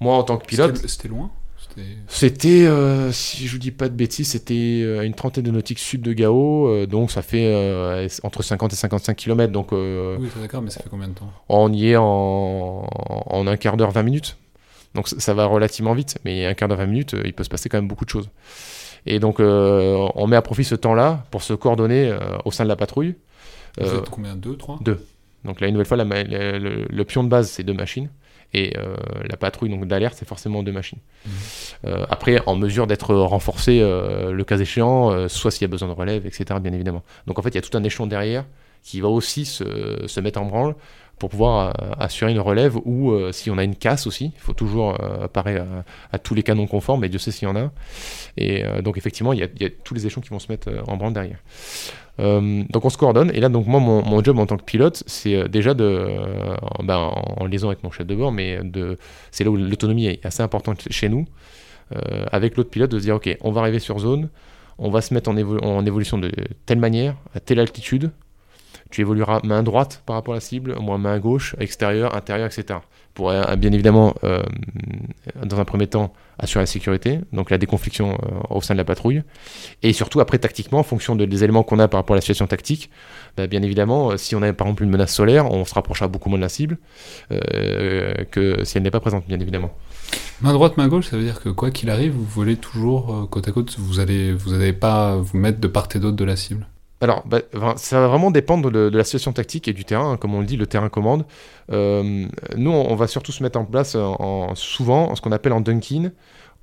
[0.00, 0.76] Moi, en tant que pilote.
[0.86, 1.30] C'était loin?
[2.08, 2.66] C'était,
[3.12, 6.86] si je vous dis pas de bêtises, c'était une trentaine de nautiques sud de Gao,
[6.86, 9.52] donc ça fait entre 50 et 55 km.
[9.52, 11.30] Donc, oui, d'accord, mais ça fait combien de temps?
[11.48, 12.88] On y est en,
[13.26, 14.38] en un quart d'heure, 20 minutes.
[14.94, 17.48] Donc ça va relativement vite, mais un quart d'heure, 20 minutes, euh, il peut se
[17.48, 18.30] passer quand même beaucoup de choses.
[19.06, 22.64] Et donc euh, on met à profit ce temps-là pour se coordonner euh, au sein
[22.64, 23.14] de la patrouille.
[23.80, 24.34] Vous êtes combien?
[24.34, 24.78] Deux, trois?
[24.80, 25.04] Deux.
[25.44, 28.10] Donc là, une nouvelle fois, le, pion de base, c'est deux machines.
[28.54, 28.74] Et
[29.28, 30.98] la patrouille donc d'alerte, c'est forcément deux machines.
[31.26, 31.88] Mmh.
[32.08, 36.26] après, en mesure d'être renforcé le cas échéant, soit s'il y a besoin de relève,
[36.26, 37.04] etc., bien évidemment.
[37.26, 38.46] Donc en fait, il y a tout un échelon derrière
[38.82, 40.74] qui va aussi se, se mettre en branle
[41.18, 44.40] pour pouvoir euh, assurer une relève ou euh, si on a une casse aussi, il
[44.40, 45.60] faut toujours euh, parer
[46.12, 47.70] à, tous les canons conformes, mais Dieu sait s'il y en a.
[48.36, 51.12] Et donc effectivement, il y, a, tous les échelons qui vont se mettre en branle
[51.12, 51.38] derrière.
[52.18, 55.48] donc on se coordonne et là donc moi mon, job en tant que pilote c'est
[55.48, 56.06] déjà de
[56.82, 58.96] ben, en, liaison avec mon chef de bord mais de
[59.30, 61.26] c'est là où l'autonomie est assez importante chez nous
[62.32, 64.28] avec l'autre pilote de se dire ok on va arriver sur zone
[64.78, 66.30] on va se mettre en évolution de
[66.66, 68.10] telle manière à telle altitude
[68.90, 72.80] tu évolueras main droite par rapport à la cible, moins main gauche, extérieur, intérieur, etc.
[73.14, 74.14] Pour bien évidemment,
[75.44, 78.16] dans un premier temps, assurer la sécurité, donc la déconfliction
[78.48, 79.22] au sein de la patrouille,
[79.82, 82.46] et surtout après tactiquement, en fonction des éléments qu'on a par rapport à la situation
[82.46, 82.90] tactique,
[83.36, 86.28] bah, bien évidemment, si on a par exemple une menace solaire, on se rapprochera beaucoup
[86.28, 86.78] moins de la cible
[87.28, 89.72] que si elle n'est pas présente, bien évidemment.
[90.40, 93.26] Main droite, main gauche, ça veut dire que quoi qu'il arrive, vous volez toujours euh,
[93.26, 96.24] côte à côte, vous allez, vous n'allez pas vous mettre de part et d'autre de
[96.24, 96.68] la cible
[97.00, 97.40] alors, bah,
[97.76, 100.12] ça va vraiment dépendre de, la situation tactique et du terrain.
[100.12, 101.24] Hein, comme on le dit, le terrain commande.
[101.70, 105.52] Euh, nous, on, va surtout se mettre en place en, souvent en ce qu'on appelle
[105.52, 106.10] en dunking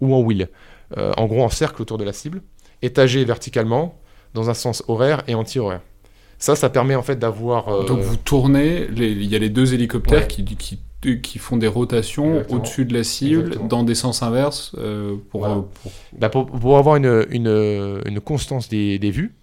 [0.02, 0.50] ou en wheel.
[0.98, 2.42] Euh, en gros, en cercle autour de la cible,
[2.82, 4.00] étagé verticalement,
[4.34, 5.82] dans un sens horaire et anti-horaire.
[6.38, 7.86] Ça, ça permet en fait d'avoir.
[7.86, 10.80] Donc vous tournez, il y a les deux hélicoptères qui, qui
[11.14, 15.62] qui font des rotations au-dessus de la cible dans des sens inverses euh, euh,
[16.18, 16.78] bah, pour, pour...
[16.78, 19.36] avoir une, une, une constance des, des vues.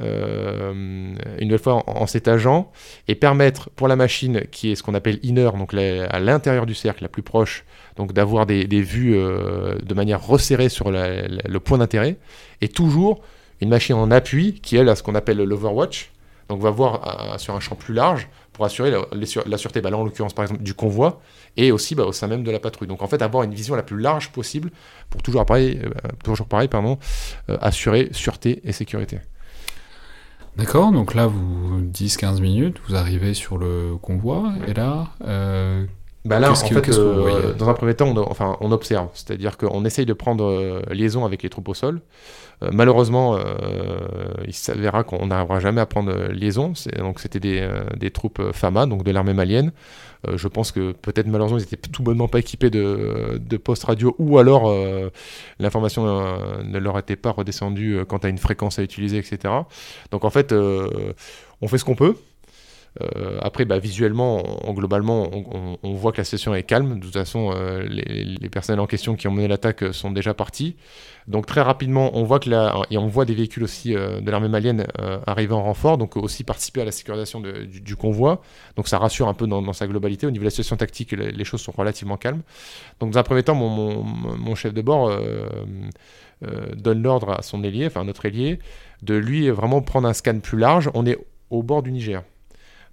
[0.00, 0.72] Euh,
[1.38, 2.72] une nouvelle fois en, s'étageant
[3.08, 6.74] et permettre pour la machine qui est ce qu'on appelle inner, donc à l'intérieur du
[6.74, 7.64] cercle, la plus proche,
[7.96, 12.16] donc d'avoir des, vues de manière resserrée sur le point d'intérêt
[12.62, 13.20] et toujours
[13.60, 16.10] une machine en appui qui elle a ce qu'on appelle l'overwatch,
[16.48, 20.04] donc va voir sur un champ plus large pour assurer la, sûreté, bah, là en
[20.04, 21.20] l'occurrence par exemple du convoi,
[21.56, 22.88] et aussi bah, au sein même de la patrouille.
[22.88, 24.70] Donc en fait avoir une vision la plus large possible
[25.10, 25.90] pour toujours pareil, euh,
[26.22, 26.98] toujours pareil pardon,
[27.48, 29.20] euh, assurer sûreté et sécurité.
[30.56, 35.08] D'accord, donc là vous 10-15 minutes, vous arrivez sur le convoi, et là...
[35.24, 35.86] Euh,
[36.24, 36.88] bah là, en fait,
[37.58, 41.42] dans un premier temps, on, enfin, on observe, c'est-à-dire qu'on essaye de prendre liaison avec
[41.42, 42.00] les troupes au sol.
[42.62, 43.98] Euh, malheureusement, euh,
[44.46, 46.72] il s'avérera qu'on n'arrivera jamais à prendre liaison.
[46.98, 49.72] Donc c'était des, euh, troupes FAMA, donc de l'armée malienne.
[50.34, 54.38] je pense que peut-être malheureusement ils étaient tout bonnement pas équipés de postes radio ou
[54.38, 54.72] alors
[55.58, 56.04] l'information
[56.62, 59.52] ne leur était pas redescendue quant à une fréquence à utiliser, etc.
[60.10, 62.14] Donc en fait, on fait ce qu'on peut.
[63.00, 65.30] Euh, après, bah, visuellement, globalement,
[65.82, 66.96] on, voit que la situation est calme.
[66.98, 70.34] De toute façon, euh, les, les, personnels en question qui ont mené l'attaque sont déjà
[70.34, 70.76] partis.
[71.28, 74.30] Donc très rapidement, on voit que la, et on voit des véhicules aussi euh, de
[74.30, 74.86] l'armée malienne
[75.26, 78.42] arriver en renfort, donc aussi participer à la sécurisation du, convoi.
[78.76, 80.26] Donc ça rassure un peu dans, sa globalité.
[80.26, 82.42] Au niveau de la situation tactique, les, choses sont relativement calmes.
[83.00, 85.12] Donc dans un premier temps, mon, mon chef de bord
[86.76, 88.58] donne l'ordre à son ailier, enfin notre ailier,
[89.02, 90.90] de lui vraiment prendre un scan plus large.
[90.94, 91.18] On est
[91.50, 92.22] au bord du Niger.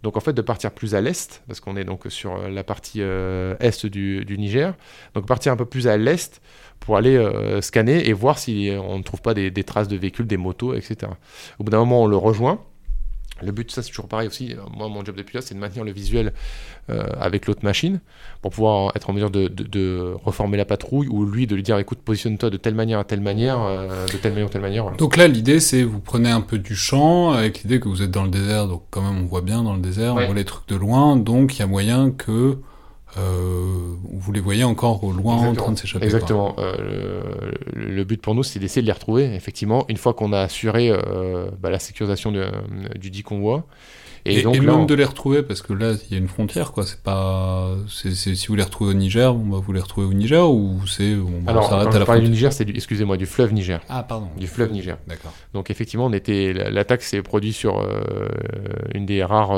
[0.04, 2.64] Donc en fait de partir plus à l'est, parce qu'on est donc sur euh, la
[2.64, 4.74] partie euh, est du, Niger,
[5.14, 6.42] donc partir un peu plus à l'est
[6.80, 10.26] pour aller euh, scanner et voir si on ne trouve pas des, traces de véhicules,
[10.26, 11.12] des motos, etc.
[11.60, 12.62] Au bout d'un moment on le rejoint,
[13.42, 15.84] le but, ça c'est toujours pareil aussi, moi mon job de pilote c'est de maintenir
[15.84, 16.34] le visuel
[16.90, 18.00] euh, avec l'autre machine
[18.42, 22.00] pour pouvoir être en mesure de, reformer la patrouille ou lui de lui dire écoute
[22.00, 24.92] positionne-toi de telle manière à telle manière, euh, de telle manière à telle manière.
[24.98, 28.12] Donc là l'idée c'est vous prenez un peu du champ avec l'idée que vous êtes
[28.12, 30.46] dans le désert, donc quand même on voit bien dans le désert, on voit les
[30.46, 32.58] trucs de loin, donc il y a moyen que
[33.18, 36.06] euh, vous les voyez encore au loin en train de s'échapper.
[36.06, 36.56] Exactement.
[36.60, 40.42] Euh, le, but pour nous, c'est d'essayer de les retrouver, effectivement, une fois qu'on a
[40.42, 42.32] assuré euh, bah, la sécurisation
[42.96, 43.66] du dit convoi.
[44.30, 46.86] Et, donc, même de les retrouver, parce que là, il y a une frontière, quoi.
[46.86, 47.76] C'est pas.
[47.88, 51.16] si vous les retrouvez au Niger, on va vous les retrouver au Niger ou c'est.
[51.16, 52.24] On Alors, s'arrête à la frontière.
[52.24, 52.74] du Niger, c'est du.
[52.74, 53.82] Excusez-moi, du fleuve Niger.
[53.90, 54.28] Ah, pardon.
[54.38, 54.98] Du fleuve Niger.
[55.08, 55.34] D'accord.
[55.54, 56.54] Donc, effectivement, on était.
[56.54, 57.84] L'attaque s'est produite sur
[58.94, 59.58] une des rares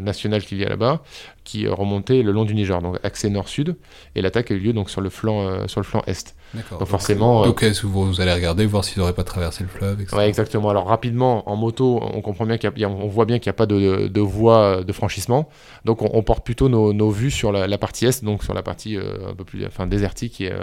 [0.00, 1.02] nationales qu'il y a là-bas
[1.44, 3.76] qui remontait le long du Niger, donc accès nord-sud,
[4.14, 6.34] et l'attaque a eu lieu donc sur le flanc, euh, sur le flanc est.
[6.54, 6.78] D'accord.
[6.78, 7.44] Donc, forcément.
[7.44, 10.16] Donc, euh, vous, allez regarder, voir s'ils n'auraient pas traversé le fleuve, etc.
[10.16, 10.70] Ouais, exactement.
[10.70, 13.54] Alors rapidement, en moto, on comprend bien qu'il y a, on voit bien qu'il n'y
[13.54, 15.48] a pas de, de, voie de franchissement,
[15.84, 18.96] donc on, porte plutôt nos, nos, vues sur la, partie est, donc sur la partie
[18.96, 20.54] euh, un peu plus, enfin désertique, qui est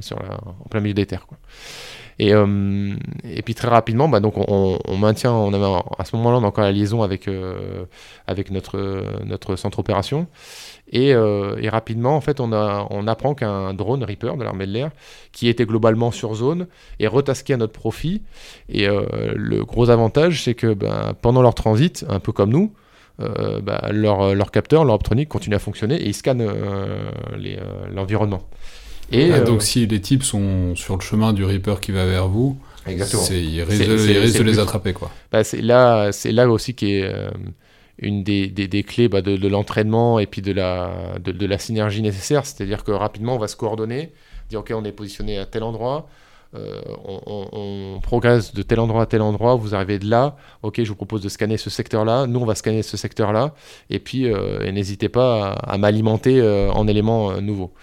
[0.00, 1.26] sur en plein milieu des terres.
[2.18, 6.16] Et, euh, et puis très rapidement, bah, donc on, on, maintient, on a, à ce
[6.16, 7.84] moment-là, on a encore la liaison avec, euh,
[8.26, 10.26] avec notre, notre centre opération.
[10.90, 14.66] Et, euh, et, rapidement, en fait, on, a, on apprend qu'un drone Reaper de l'armée
[14.66, 14.90] de l'air,
[15.32, 16.66] qui était globalement sur zone,
[16.98, 18.22] est retasqué à notre profit.
[18.68, 22.72] Et le gros avantage, c'est que bah, pendant leur transit, un peu comme nous,
[23.20, 26.46] euh, bah, leur, leur, capteur, leur optronique continue à fonctionner et ils scannent
[27.92, 28.48] l'environnement.
[29.10, 32.04] Et ah, donc euh, si les types sont sur le chemin du Reaper qui va
[32.04, 33.22] vers vous, Exactement.
[33.30, 35.10] ils risquent de les attraper quoi.
[35.32, 37.30] Bah, c'est là, là aussi qui est euh,
[37.98, 42.46] une des, clés bah, de, l'entraînement et puis de la, synergie nécessaire.
[42.46, 44.12] C'est-à-dire que rapidement on va se coordonner,
[44.48, 46.08] dire ok on est positionné à tel endroit,
[46.54, 50.88] euh, on, progresse de tel endroit à tel endroit, vous arrivez de là, ok, je
[50.88, 53.54] vous propose de scanner ce secteur-là, nous on va scanner ce secteur-là,
[53.90, 57.74] et puis euh, n'hésitez pas à, m'alimenter euh, en éléments nouveaux.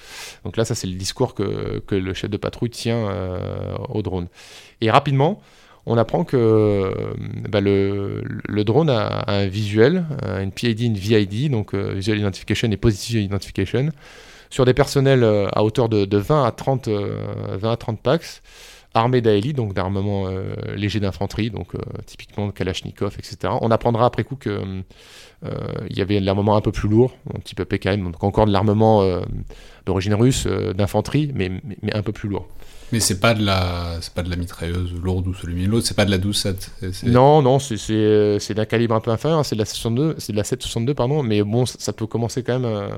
[0.45, 3.08] Donc là, ça c'est le discours que, le chef de patrouille tient
[3.89, 4.28] au drone.
[4.82, 5.41] Et rapidement,
[5.86, 6.91] on apprend que
[7.50, 10.06] bah, le, drone a, un visuel,
[10.41, 13.89] une PID, une VID, donc Visual Identification et Positive Identification,
[14.50, 18.41] sur des personnels à hauteur de, 20 à 30, 20 à 30 packs
[18.93, 20.30] armés d'AELI, donc d'armement
[20.76, 21.74] léger d'infanterie, donc
[22.06, 23.54] typiquement Kalachnikov, etc.
[23.62, 24.62] On apprendra après coup que
[25.43, 28.45] il y avait de l'armement un peu plus lourd, un petit peu PKM, donc encore
[28.45, 29.04] de l'armement
[29.86, 31.52] d'origine russe d'infanterie, mais,
[31.93, 32.48] un peu plus lourd.
[32.91, 35.95] Mais c'est pas de la, c'est pas de la mitrailleuse lourde ou celui l'autre, c'est
[35.95, 37.08] pas de la 12-7.
[37.08, 40.38] Non, non, c'est, c'est, d'un calibre un peu inférieur, c'est de la 62, c'est de
[40.38, 42.89] la 762 pardon, mais bon, ça peut commencer quand même euh,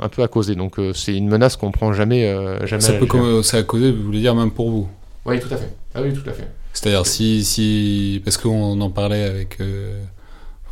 [0.00, 0.54] un peu à causer.
[0.54, 2.82] Donc euh, c'est une menace qu'on prend jamais, euh, jamais.
[2.82, 4.88] Ça peut commencer à causer, vous voulez dire même pour vous?
[5.24, 5.74] Oui, tout à fait.
[5.94, 6.48] Ah oui, tout à fait.
[6.74, 9.58] C'est-à-dire si, si, parce qu'on en parlait avec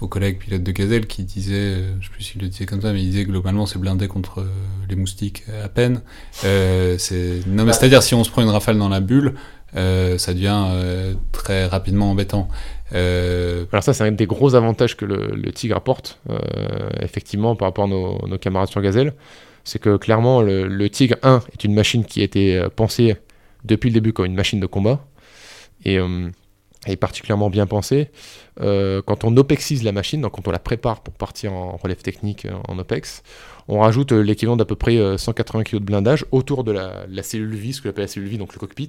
[0.03, 2.83] aux collègues pilotes de gazelle qui disaient, euh, je sais plus s'il le disait comme
[2.83, 4.49] ça, mais il disait globalement c'est blindé contre euh,
[4.89, 6.03] les moustiques à peine.
[6.45, 6.99] Euh,
[7.47, 9.35] non mais c'est-à-dire si on se prend une rafale dans la bulle,
[9.75, 12.49] ça devient très rapidement embêtant.
[12.93, 16.21] Alors ça c'est un des gros avantages que le, Tigre apporte
[17.01, 19.15] effectivement par rapport à nos, camarades sur gazelle,
[19.65, 23.17] c'est que clairement le, le, Tigre 1 est une machine qui a été pensée
[23.65, 25.07] depuis le début comme une machine de combat
[25.87, 25.99] et
[26.87, 28.11] est particulièrement bien pensé.
[28.61, 32.03] Euh, quand on OPEXise la machine, donc quand on la prépare pour partir en relève
[32.03, 33.23] technique euh, en OPEX,
[33.69, 37.55] on rajoute euh, l'équivalent d'à peu près 180 kg de blindage autour de la, cellule
[37.55, 38.89] vie, ce que appelle la cellule vie, donc le cockpit,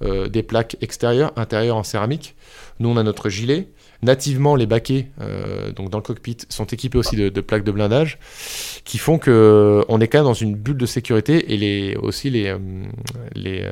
[0.00, 2.36] des plaques extérieures, intérieures en céramique.
[2.78, 3.68] Nous, on a notre gilet.
[4.02, 5.08] Nativement, les baquets
[5.74, 8.18] donc dans le cockpit sont équipés aussi de, plaques de blindage
[8.84, 12.30] qui font que on est quand même dans une bulle de sécurité et les, aussi
[12.30, 12.54] les,
[13.34, 13.68] les,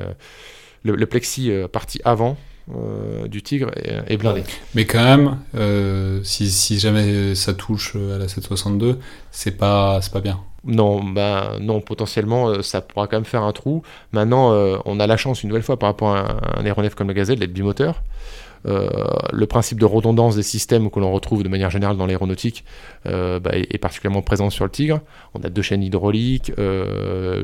[0.83, 2.37] le, le plexi partie avant
[2.73, 4.43] euh, du Tigre est, blindé.
[4.73, 8.97] Mais quand même, euh, si, jamais ça touche euh, à la 762,
[9.31, 10.39] c'est pas, pas bien.
[10.63, 13.83] Non, bah non, potentiellement ça pourra quand même faire un trou.
[14.13, 14.51] Maintenant,
[14.85, 17.37] on a la chance une nouvelle fois par rapport à un, aéronef comme le Gazelle
[17.37, 18.01] d'être bimoteur.
[18.65, 22.65] le principe de redondance des systèmes que l'on retrouve de manière générale dans l'aéronautique
[23.03, 25.01] bah, est, particulièrement présent sur le Tigre.
[25.35, 26.51] On a deux chaînes hydrauliques,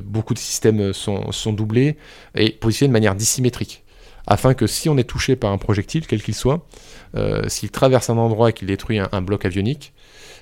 [0.03, 1.97] beaucoup de systèmes sont, sont doublés
[2.34, 3.84] et positionnés de manière dissymétrique
[4.27, 6.65] afin que si on est touché par un projectile, quel qu'il soit,
[7.15, 9.93] euh, s'il traverse un endroit et qu'il détruit un, bloc avionique,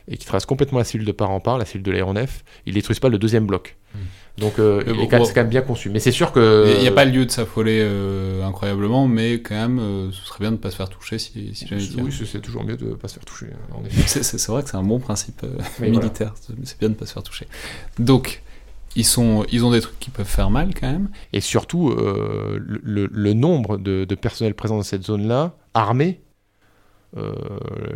[0.07, 2.73] et qu'il traverse complètement la cellule de part en part, la cellule de l'aéronef, il
[2.73, 3.77] ne détruise pas le deuxième bloc.
[3.93, 3.99] Hmm.
[4.37, 5.89] Donc euh, c'est quand même bien conçu.
[5.89, 6.73] Mais c'est sûr que...
[6.77, 10.51] Il n'y a pas lieu de s'affoler euh, incroyablement, mais quand même, ce serait bien
[10.51, 12.95] de ne pas se faire toucher si, si jamais Oui, c'est toujours mieux de ne
[12.95, 13.47] pas se faire toucher.
[14.05, 15.45] c'est vrai que c'est un bon principe
[15.79, 17.47] militaire, c'est bien de ne pas se faire toucher.
[17.97, 18.41] Donc,
[18.95, 21.10] ils, sont, ils ont des trucs qui peuvent faire mal quand même.
[21.34, 26.21] Et surtout, euh, le, nombre de, personnels présents dans cette zone-là, armés,
[27.17, 27.34] euh,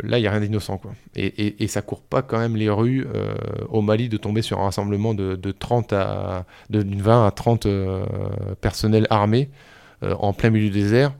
[0.02, 0.78] là, il n'y a rien d'innocent.
[0.78, 0.92] quoi.
[1.14, 3.34] Et, et, ça court pas quand même les rues euh,
[3.68, 7.66] au Mali de tomber sur un rassemblement de, 30 à, de 20 à 30
[8.60, 9.50] personnels armés
[10.02, 11.12] en plein milieu du désert.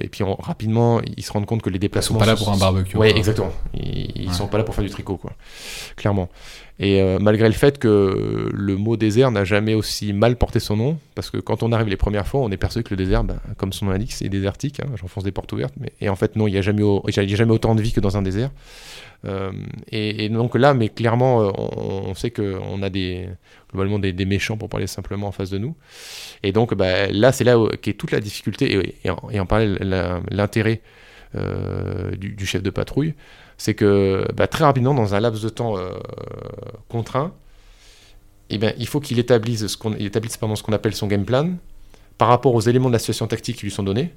[0.00, 2.18] et puis rapidement, ils se rendent compte que les déplacements.
[2.18, 2.96] Ils sont pas là pour un barbecue.
[2.96, 3.52] Oui, exactement.
[3.74, 5.32] Ils, ne sont pas là pour faire du tricot, quoi.
[5.96, 6.28] Clairement.
[6.78, 10.76] Et euh, malgré le fait que le mot désert n'a jamais aussi mal porté son
[10.76, 13.24] nom, parce que quand on arrive les premières fois, on est persuadé que le désert,
[13.24, 14.80] ben, comme son nom l'indique, c'est désertique.
[14.80, 17.74] Hein, J'enfonce des portes ouvertes, mais et en fait non, il n'y a jamais, autant
[17.74, 18.50] de vie que dans un désert.
[19.24, 19.50] Euh,
[19.90, 23.30] et, donc là, mais clairement, euh, on, sait qu'on a des
[23.72, 25.74] globalement des, méchants pour parler simplement en face de nous.
[26.42, 29.74] Et donc bah, là, c'est là qu'est toute la difficulté et, en, parler
[30.30, 30.82] l'intérêt
[32.18, 33.14] du, chef de patrouille
[33.58, 35.90] c'est que bah, très rapidement, dans un laps de temps euh,
[36.88, 37.32] contraint,
[38.50, 41.54] eh bien, il faut qu'il établisse ce qu'on établisse, ce qu'on appelle son game plan
[42.18, 44.14] par rapport aux éléments de la situation tactique qui lui sont donnés,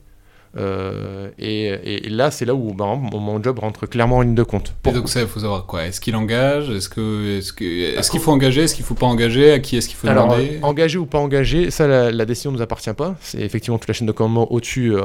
[0.58, 4.74] euh, et, là, c'est là où bah, mon, job rentre clairement en ligne de compte.
[4.88, 5.86] Et donc ça, il faut savoir quoi?
[5.86, 6.70] Est-ce qu'il engage?
[6.70, 7.64] Est-ce que, est-ce que,
[7.98, 8.64] est-ce qu'il faut engager?
[8.64, 9.52] Est-ce qu'il faut pas engager?
[9.52, 10.60] À qui est-ce qu'il faut demander?
[10.62, 13.16] Engager ou pas engager, ça, la, décision ne nous appartient pas.
[13.22, 15.04] C'est effectivement toute la chaîne de commandement au-dessus, euh,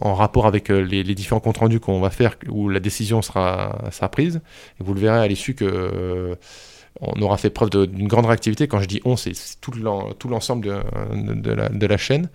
[0.00, 3.78] en, rapport avec euh, les, différents comptes rendus qu'on va faire, où la décision sera,
[3.90, 4.40] sera prise.
[4.80, 6.36] Et vous le verrez à l'issue que
[7.00, 8.68] on aura fait preuve d'une grande réactivité.
[8.68, 9.72] Quand je dis on, c'est tout
[10.28, 12.28] l'ensemble de, la, chaîne.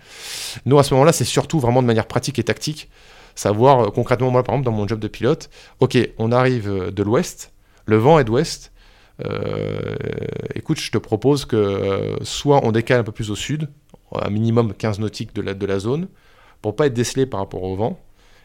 [0.66, 2.90] Nous, à ce moment-là, c'est surtout vraiment de manière pratique et tactique.
[3.36, 5.50] Savoir euh, concrètement, moi, par exemple, dans mon job de pilote,
[5.82, 7.54] ok, on arrive euh, de l'ouest,
[7.86, 8.72] le vent est d'ouest.
[9.26, 9.96] Euh,
[10.56, 13.70] écoute, je te propose que soit on décale un peu plus au sud,
[14.14, 16.08] un minimum 15 nautiques de la, de la zone,
[16.62, 18.00] pour pas être décelé par rapport au vent.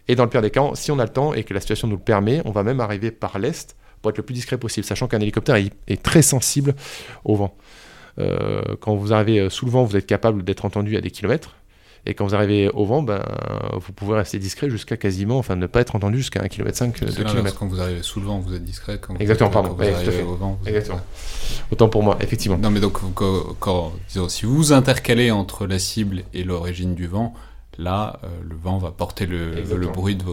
[0.09, 1.87] Et dans le pire des cas, si on a le temps et que la situation
[1.88, 4.86] nous le permet, on va même arriver par l'est pour être le plus discret possible,
[4.86, 6.74] sachant qu'un hélicoptère est, très sensible
[7.24, 7.54] au vent.
[8.18, 11.54] Euh, quand vous arrivez sous le vent, vous êtes capable d'être entendu à des kilomètres.
[12.06, 13.22] Et quand vous arrivez au vent, ben,
[13.74, 16.48] vous pouvez rester discret jusqu'à quasiment, enfin ne pas être entendu jusqu'à 1,5
[16.92, 17.58] km, 2 km.
[17.58, 18.98] Quand vous arrivez sous le vent, vous êtes discret.
[18.98, 19.74] Quand vous Exactement, pardon.
[19.74, 21.00] vous arrivez au vent, Exactement.
[21.70, 22.56] Autant pour moi, effectivement.
[22.56, 23.92] Non, mais donc, quand,
[24.28, 27.34] si vous intercalez entre la cible et l'origine du vent,
[27.78, 30.24] là, euh, le vent va porter le, le bruit de,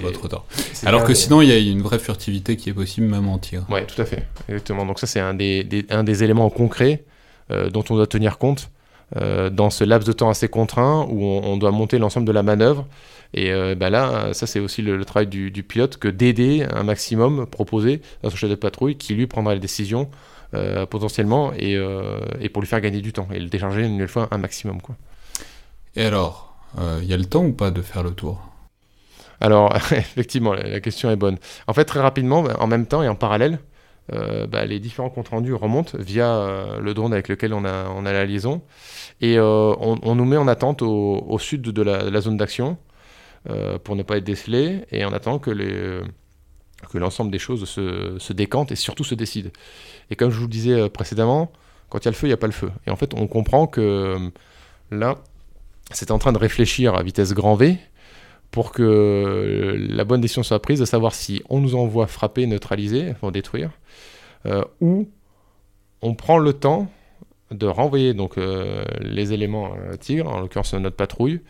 [0.00, 0.44] votre temps.
[0.84, 3.64] Alors que sinon, il y a une vraie furtivité qui est possible même en tir.
[3.70, 4.26] Oui, tout à fait.
[4.48, 4.84] Exactement.
[4.84, 7.04] Donc ça, c'est un des, un des éléments concrets
[7.50, 8.70] euh, dont on doit tenir compte
[9.16, 12.42] euh, dans ce laps de temps assez contraint où on, doit monter l'ensemble de la
[12.42, 12.86] manœuvre.
[13.34, 18.00] Et bah là, ça, c'est aussi le, travail du, pilote que d'aider un maximum, proposer
[18.24, 20.08] à son chef de patrouille qui, lui, prendra les décisions
[20.88, 21.78] potentiellement et,
[22.40, 24.80] et, pour lui faire gagner du temps et le décharger une nouvelle fois un maximum.
[24.80, 24.96] Quoi.
[25.94, 28.40] Et alors, il euh, y a le temps ou pas de faire le tour?
[29.40, 31.38] Alors, effectivement, la, question est bonne.
[31.66, 33.58] En fait, très rapidement, en même temps et en parallèle,
[34.12, 37.88] euh, bah, les différents comptes rendus remontent via euh, le drone avec lequel on a,
[37.90, 38.62] on la liaison.
[39.20, 42.78] Et on, nous met en attente au, sud de la, zone d'action
[43.82, 45.02] pour ne pas être décelé et
[45.42, 46.00] que les
[46.92, 49.50] que l'ensemble des choses se, se décantent et surtout se décident.
[50.10, 51.50] Et comme je vous le disais précédemment,
[51.88, 52.70] quand il y a le feu, il n'y a pas le feu.
[52.86, 54.30] Et en fait, on comprend que
[54.92, 55.16] là,
[55.90, 57.78] c'est en train de réfléchir à vitesse grand V
[58.50, 63.10] pour que la bonne décision soit prise de savoir si on nous envoie frapper, neutraliser,
[63.10, 63.70] enfin détruire,
[64.46, 65.08] euh, ou
[66.00, 66.88] on prend le temps
[67.50, 71.40] de renvoyer donc euh, les éléments euh, tigres, en l'occurrence notre patrouille,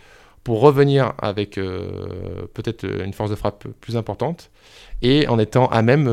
[0.44, 4.50] pour revenir avec peut-être une force de frappe plus importante
[5.02, 6.06] et en étant à même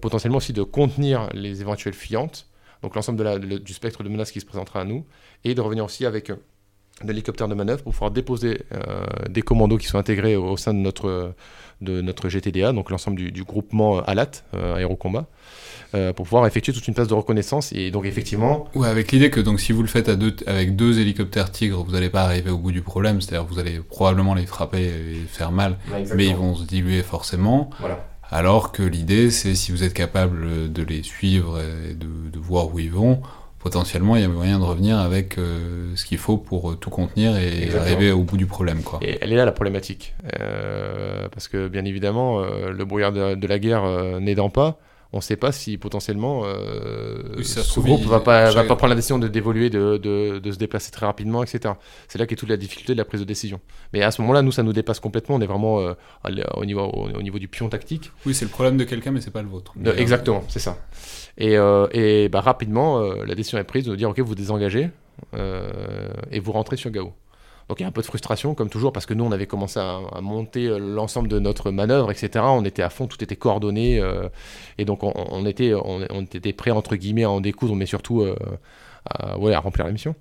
[0.00, 2.48] potentiellement aussi de contenir les éventuelles fiantes,
[2.82, 5.04] donc l'ensemble du spectre de menaces qui se présentera à nous,
[5.44, 6.32] et de revenir aussi avec
[7.02, 10.78] d'hélicoptères de manœuvre pour pouvoir déposer euh, des commandos qui sont intégrés au, sein de
[10.78, 11.34] notre,
[11.80, 15.26] de notre GTDA, donc l'ensemble du, groupement ALAT, euh, Aérocombat,
[15.94, 17.72] euh, pour pouvoir effectuer toute une phase de reconnaissance.
[17.72, 18.68] Et donc effectivement...
[18.74, 21.82] Ouais, avec l'idée que donc, si vous le faites à deux, avec deux hélicoptères Tigre,
[21.82, 25.24] vous n'allez pas arriver au bout du problème, c'est-à-dire vous allez probablement les frapper et
[25.26, 25.78] faire mal,
[26.14, 27.70] mais ils vont se diluer forcément.
[27.80, 28.06] Voilà.
[28.30, 32.72] Alors que l'idée, c'est si vous êtes capable de les suivre et de, de voir
[32.72, 33.20] où ils vont,
[33.64, 36.90] potentiellement, il y a moyen de revenir avec euh, ce qu'il faut pour euh, tout
[36.90, 38.82] contenir et arriver au bout du problème.
[38.82, 38.98] Quoi.
[39.00, 40.14] Et elle est là la problématique.
[40.38, 43.84] Euh, parce que, bien évidemment, le brouillard de, la guerre
[44.20, 44.78] n'aidant pas,
[45.14, 48.96] on ne sait pas si potentiellement ce groupe ne va, pas, va pas prendre la
[48.96, 51.74] décision de d'évoluer, de, de, de, se déplacer très rapidement, etc.
[52.08, 53.60] C'est là qu'est toute la difficulté de la prise de décision.
[53.92, 55.36] Mais à ce moment-là, nous, ça nous dépasse complètement.
[55.36, 55.76] On est vraiment
[56.56, 58.10] au, niveau, au, niveau du pion tactique.
[58.26, 59.72] Oui, c'est le problème de quelqu'un, mais c'est pas le vôtre.
[59.96, 60.76] exactement, c'est ça.
[61.38, 64.90] Et, euh, et bah, rapidement, euh, la décision est prise de dire ok, vous désengagez
[65.34, 67.12] euh, et vous rentrez sur Gao.
[67.68, 69.46] Donc il y a un peu de frustration, comme toujours, parce que nous, on avait
[69.46, 72.44] commencé à, monter l'ensemble de notre manœuvre, etc.
[72.48, 74.02] On était à fond, tout était coordonné,
[74.78, 76.04] et donc on, était, on,
[76.56, 78.26] prêt, entre guillemets, à en découdre, mais surtout
[79.08, 80.14] à, ouais, à, remplir la mission.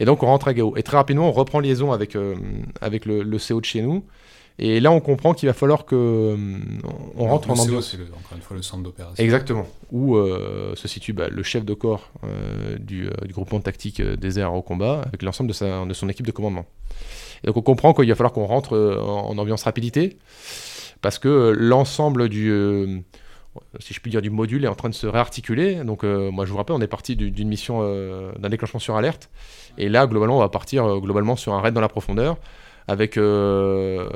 [0.00, 0.76] Et donc on rentre à Gao.
[0.76, 2.34] Et très rapidement, on reprend liaison avec, le,
[2.80, 4.04] le CO de chez nous,
[4.60, 6.36] et là, on comprend qu'il va falloir que euh,
[7.16, 7.92] on rentre en ambiance.
[7.92, 9.22] C'est encore une fois le centre d'opération.
[9.22, 9.66] Exactement.
[9.92, 14.52] Où euh, se situe bah, le chef de corps euh, du, groupement tactique des airs
[14.54, 16.66] au combat avec l'ensemble de, de son équipe de commandement.
[17.44, 20.18] Et donc on comprend qu'il va falloir qu'on rentre en, ambiance rapidité
[21.02, 23.04] parce que l'ensemble du
[23.80, 25.82] si je puis dire, du module est en train de se réarticuler.
[25.82, 27.80] Donc, moi, je vous rappelle, on est parti d'une mission
[28.38, 29.30] d'un déclenchement sur alerte.
[29.78, 32.36] Et là, globalement, on va partir globalement sur un raid dans la profondeur
[32.88, 33.18] avec.
[33.18, 34.08] Euh,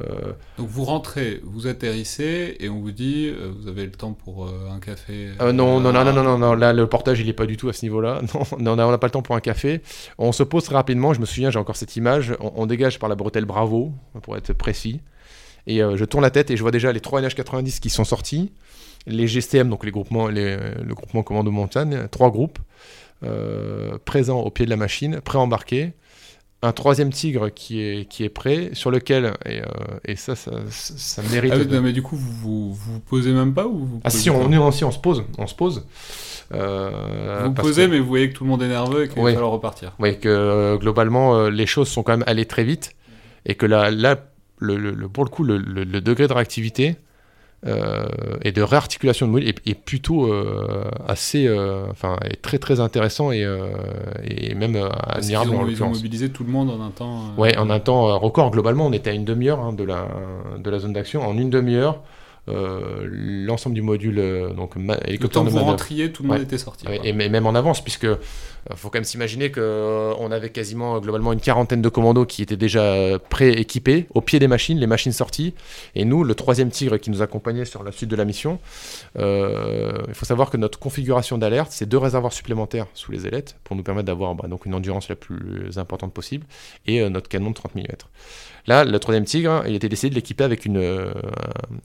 [0.56, 4.46] Donc vous rentrez, vous atterrissez et on vous dit, euh, vous avez le temps pour
[4.46, 5.28] euh, un café.
[5.40, 7.74] non, non, non, non, non, non, là le portage il est pas du tout à
[7.74, 8.22] ce niveau-là.
[8.58, 9.82] Non, on n'a pas le temps pour un café.
[10.18, 11.12] On se pose très rapidement.
[11.12, 12.34] Je me souviens, j'ai encore cette image.
[12.40, 15.00] On, dégage par la bretelle Bravo pour être précis.
[15.66, 18.52] Et je tourne la tête et je vois déjà les trois NH90 qui sont sortis,
[19.06, 22.58] les GCM, donc les groupements, le groupement commando montagne, trois groupes
[24.04, 25.92] présents au pied de la machine, pré-embarqués
[26.62, 29.64] un troisième tigre qui est, qui est prêt, sur lequel, et, euh,
[30.04, 31.52] et ça, ça, ça, mérite...
[31.54, 34.70] Ah mais du coup, vous, vous, posez même pas ou vous Ah si on, on,
[34.70, 35.84] si, on se pose, on se pose.
[36.54, 39.32] Euh, vous posez, mais vous voyez que tout le monde est nerveux et qu'il va
[39.32, 39.92] falloir repartir.
[39.98, 42.94] Oui, que euh, globalement, les choses sont quand même allées très vite,
[43.44, 44.16] et que là, là
[44.58, 46.96] le, le, pour le coup, le, le degré de réactivité
[47.64, 53.30] et de réarticulation de module est, plutôt euh, assez, euh, enfin, est très très intéressant
[53.30, 53.46] et,
[54.24, 55.52] et même admirable.
[55.68, 57.34] Ils ont, mobilisé tout le monde en un temps.
[57.36, 58.50] Ouais, en un temps record.
[58.50, 60.08] Globalement, on était à une demi-heure hein, de, la,
[60.58, 61.22] de la zone d'action.
[61.22, 62.00] En une demi-heure,
[62.46, 64.16] l'ensemble du module,
[64.56, 64.74] donc
[65.06, 66.86] hélicoptère de vous rentriez, tout le monde était sorti.
[67.04, 68.08] et même en avance, puisque
[68.70, 72.42] il faut quand même s'imaginer qu'on euh, avait quasiment globalement une quarantaine de commandos qui
[72.42, 75.54] étaient déjà pré-équipés au pied des machines, les machines sorties.
[75.96, 78.60] Et nous, le troisième tigre qui nous accompagnait sur la suite de la mission,
[79.18, 83.56] euh, il faut savoir que notre configuration d'alerte, c'est deux réservoirs supplémentaires sous les ailettes
[83.64, 86.46] pour nous permettre d'avoir bah, donc une endurance la plus importante possible
[86.86, 87.82] et euh, notre canon de 30 mm.
[88.66, 91.12] Là, le troisième tigre, il était décidé de l'équiper avec une,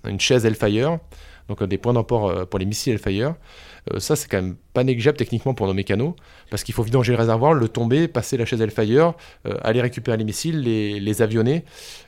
[0.07, 0.99] une chaise Hellfire,
[1.49, 3.35] donc des points d'emport pour les missiles Hellfire.
[3.93, 6.13] Euh, ça, c'est quand même pas négligeable techniquement pour nos mécanos,
[6.49, 9.13] parce qu'il faut vidanger le réservoir, le tomber, passer la chaise Hellfire,
[9.47, 11.63] euh, aller récupérer les missiles, les, les avionner.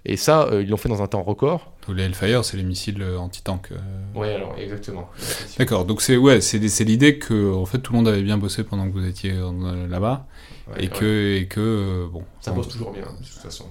[0.06, 1.74] Et ça, euh, ils l'ont fait dans un temps record.
[1.82, 3.70] Tous les Hellfire, c'est les missiles anti-tank.
[4.16, 5.10] Oui, alors, exactement.
[5.58, 6.40] D'accord, donc c'est ouais,
[6.82, 9.34] l'idée que en fait, tout le monde avait bien bossé pendant que vous étiez
[9.90, 10.28] là-bas.
[10.78, 12.24] et, que, et que, bon.
[12.42, 13.66] Ça bosse toujours bien, de toute façon.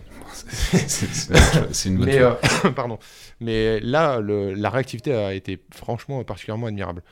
[1.72, 2.99] c'est une bonne Mais, pardon.
[3.41, 7.03] Mais là, le, la réactivité a été franchement particulièrement admirable.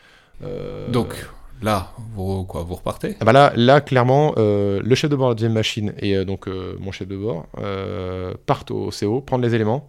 [0.45, 1.14] Euh, Donc
[1.62, 3.16] là, vous, quoi, vous repartez?
[3.20, 6.16] Ah bah là, là, clairement, euh, le chef de bord de la deuxième machine et
[6.16, 6.49] euh, donc
[6.79, 7.47] mon chef de bord
[8.47, 9.89] partent au CO, prendre les éléments.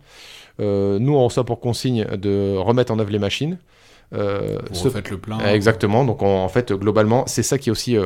[0.59, 3.57] nous, on reçoit pour consigne de remettre en œuvre les machines.
[4.11, 4.19] vous
[4.83, 5.39] refaites le plein.
[5.39, 6.05] Exactement.
[6.05, 7.97] Donc en fait, globalement, c'est ça qui est aussi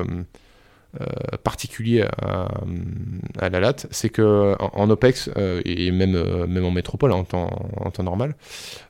[1.44, 5.30] particulier à, la LAT, c'est que en, OPEX
[5.66, 8.36] et même, même en métropole en temps, en temps normal,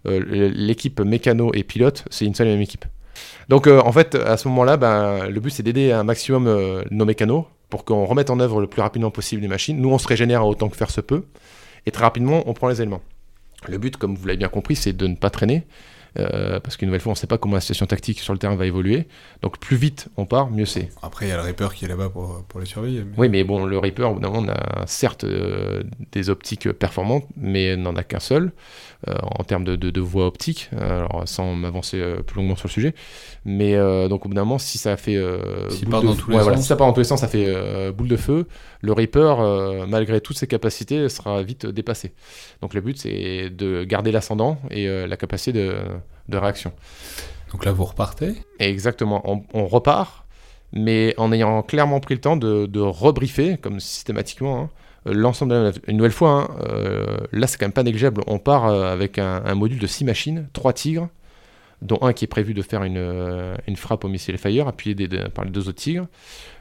[0.06, 2.86] l'équipe mécano et pilote, c'est une seule et même équipe.
[3.50, 6.84] Donc euh, en fait, à ce moment-là, ben, le but c'est d'aider un maximum euh,
[6.92, 9.80] nos mécanos pour qu'on remette en œuvre le plus rapidement possible les machines.
[9.80, 11.26] Nous, on se régénère autant que faire se peut.
[11.86, 13.02] Et très rapidement, on prend les éléments.
[13.68, 15.64] Le but, comme vous l'avez bien compris, c'est de ne pas traîner.
[16.20, 18.40] Euh, parce qu'une nouvelle fois, on ne sait pas comment la situation tactique sur le
[18.40, 19.08] terrain va évoluer.
[19.42, 20.90] Donc plus vite on part, mieux c'est.
[21.02, 23.06] Après, il y a le Reaper qui est là-bas pour, pour les surveiller.
[23.18, 25.26] Oui, mais bon, le Reaper, au bout d'un moment, on a certes
[26.12, 28.52] des optiques performantes, mais n'en a qu'un seul.
[29.08, 32.72] Euh, en termes de, de, voie optique, alors sans m'avancer euh, plus longuement sur le
[32.72, 32.94] sujet.
[33.46, 35.20] Mais euh, donc au bout d'un moment, si ça fait
[35.70, 36.58] si, part dans tous les sens.
[36.58, 38.48] si ça part dans tous les sens, ça fait boule de feu.
[38.82, 42.14] Le Reaper, malgré toutes ses capacités, sera vite dépassé.
[42.62, 45.78] Donc le but, c'est de garder l'ascendant et la capacité de,
[46.28, 46.72] de, réaction.
[47.52, 49.22] Donc là, vous repartez Exactement.
[49.26, 50.26] On, on, repart,
[50.72, 54.70] mais en ayant clairement pris le temps de, de rebriefer, comme systématiquement, hein,
[55.08, 58.22] euh, l'ensemble de la Une nouvelle fois, hein, euh, là c'est quand même pas négligeable.
[58.28, 61.10] On part euh, avec un, module de 6 machines, 3 tigres,
[61.82, 64.96] dont un qui est prévu de faire une, une frappe au missile Fire, appuyé
[65.34, 66.08] par les deux autres tigres.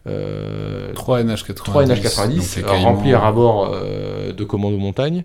[0.04, 1.54] 3 NH-90.
[1.54, 5.24] 3 NH-90, remplis à bord de commandes montagne.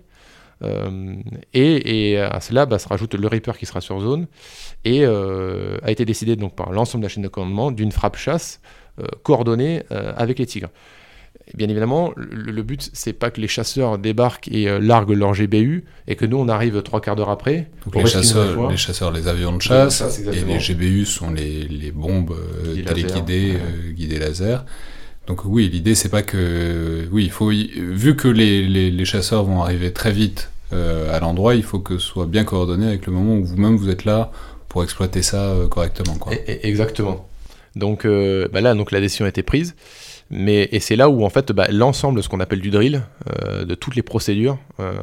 [0.62, 4.26] Et, et, à cela bah, se rajoute le Reaper qui sera sur zone.
[4.84, 8.60] Et a été décidé donc par l'ensemble de la chaîne de commandement d'une frappe chasse
[9.22, 10.70] coordonnée avec les tigres.
[11.54, 15.84] Bien évidemment, le, but, c'est pas que les chasseurs débarquent et euh, larguent leur GBU
[16.08, 17.70] et que nous, on arrive trois quarts d'heure après.
[17.84, 21.92] Donc les chasseurs, les chasseurs, les avions de chasse, et les GBU sont les, les
[21.92, 24.64] bombes euh, téléguidées, euh, guidées laser.
[25.26, 27.08] Donc oui, l'idée, c'est pas que...
[27.10, 27.32] Oui.
[27.76, 32.26] Vu que les, chasseurs vont arriver très vite à l'endroit, il faut que ce soit
[32.26, 34.30] bien coordonné avec le moment où vous-même, vous êtes là
[34.68, 36.14] pour exploiter ça correctement.
[36.14, 36.34] Quoi.
[36.62, 37.28] exactement.
[37.74, 39.74] Donc bah là, la décision a été prise.
[40.30, 43.02] Mais, et c'est là où en fait bah, l'ensemble de ce qu'on appelle du drill,
[43.44, 44.94] euh, de toutes les procédures euh,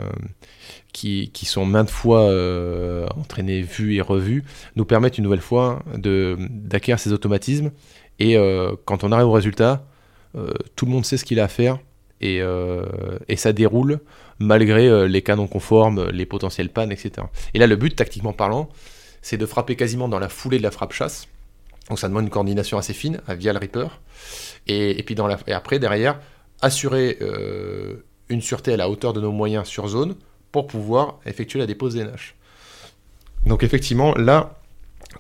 [0.92, 4.44] qui, qui, sont maintes fois euh, entraînées, vues et revues,
[4.76, 7.72] nous permettent une nouvelle fois d'acquérir ces automatismes.
[8.20, 8.38] Et
[8.86, 9.86] quand on arrive au résultat,
[10.76, 11.80] tout le monde sait ce qu'il a à faire
[12.22, 12.42] et,
[13.28, 14.00] et ça déroule
[14.40, 17.28] malgré les canons conformes, les potentiels pannes, etc.
[17.54, 18.70] Et là, le but, tactiquement parlant,
[19.22, 21.28] c'est de frapper quasiment dans la foulée de la frappe chasse.
[21.90, 24.00] Donc ça demande une coordination assez fine via le Reaper.
[24.68, 26.20] Et, puis dans la, et après, derrière,
[26.62, 30.16] assurer euh, une sûreté à la hauteur de nos moyens sur zone
[30.52, 32.36] pour pouvoir effectuer la dépose des NH.
[33.46, 34.60] Donc effectivement, là,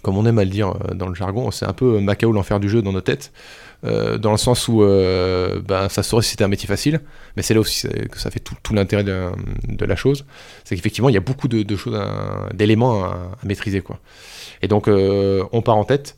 [0.01, 2.59] comme on aime à le dire euh, dans le jargon, c'est un peu Macao l'enfer
[2.59, 3.33] du jeu dans nos têtes,
[3.85, 7.01] euh, dans le sens où ben, ça saurait si c'était un métier facile,
[7.35, 10.25] mais c'est là aussi que ça fait tout, l'intérêt de, la chose,
[10.63, 11.99] c'est qu'effectivement il y a beaucoup de, choses,
[12.53, 13.81] d'éléments à, maîtriser.
[13.81, 13.99] Quoi.
[14.61, 16.17] Et donc on part en tête,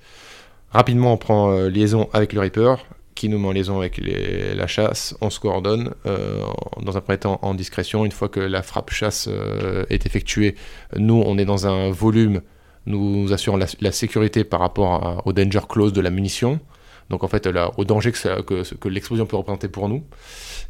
[0.72, 2.78] rapidement on prend liaison avec le Reaper,
[3.16, 6.41] qui nous met en liaison avec la chasse, on se coordonne euh,
[6.82, 8.05] dans un premier temps en discrétion.
[8.05, 10.55] Une fois que la frappe chasse euh, est effectuée,
[10.97, 12.41] nous on est dans un volume,
[12.86, 16.59] nous assurons la, sécurité par rapport au danger close de la munition.
[17.10, 20.03] Donc en fait, là, au danger que, que, que l'explosion peut représenter pour nous,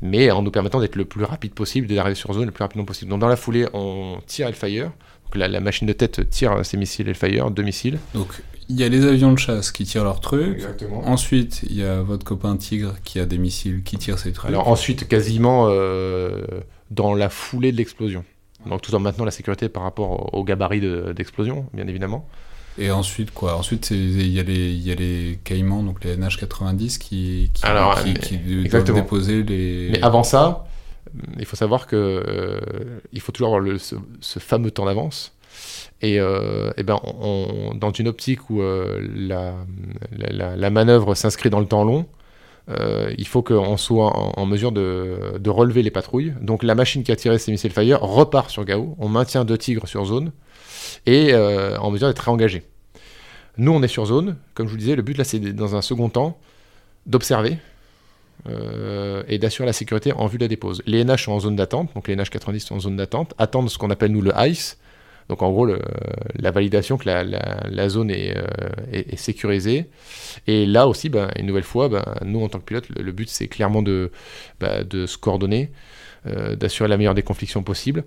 [0.01, 2.85] mais en nous permettant d'être le plus rapide possible, d'arriver sur zone le plus rapidement
[2.85, 3.09] possible.
[3.11, 4.91] Donc dans la foulée, on tire Hellfire.
[5.25, 7.99] Donc la, la machine de tête tire ses missiles Hellfire, deux missiles.
[8.13, 8.27] Donc
[8.67, 10.65] il y a les avions de chasse qui tirent leurs trucs.
[11.05, 14.49] Ensuite, il y a votre copain Tigre qui a des missiles qui tire ses trucs.
[14.49, 16.41] Alors ensuite, quasiment euh,
[16.89, 18.25] dans la foulée de l'explosion.
[18.65, 20.81] Donc tout en maintenant la sécurité par rapport au gabarit
[21.13, 22.27] d'explosion, bien évidemment.
[22.77, 26.97] Et ensuite quoi Ensuite il y, a les, y a les Caïmans, donc les NH90
[26.97, 29.89] qui, qui, Alors, qui, doivent déposer les...
[29.91, 30.65] Mais avant ça,
[31.39, 32.59] il faut savoir que euh,
[33.13, 35.33] il faut toujours avoir le, ce fameux temps d'avance
[36.01, 39.55] et, euh, ben on, dans une optique où euh, la,
[40.11, 42.05] la, manœuvre s'inscrit dans le temps long,
[43.17, 46.33] il faut qu'on soit en, mesure de, de, relever les patrouilles.
[46.41, 48.95] Donc la machine qui a tiré ces missiles Fire repart sur Gao.
[48.99, 50.31] On maintient deux tigres sur zone
[51.05, 52.63] et en mesure d'être réengagé.
[53.57, 54.35] Nous, on est sur zone.
[54.53, 56.37] Comme je vous disais, le but là, c'est dans un second temps
[57.05, 57.57] d'observer
[58.47, 60.81] euh, et d'assurer la sécurité en vue de la dépose.
[60.85, 63.69] Les NH sont en zone d'attente, donc les NH 90 sont en zone d'attente, attendent
[63.69, 64.77] ce qu'on appelle nous le ICE,
[65.29, 68.45] donc en gros la validation que la, zone euh,
[68.91, 69.89] est, sécurisée.
[70.47, 73.29] Et là aussi, ben, une nouvelle fois, ben, nous en tant que pilote, le, but
[73.29, 74.11] c'est clairement de,
[74.59, 75.71] de se coordonner,
[76.27, 78.03] euh, d'assurer la meilleure déconfliction possible.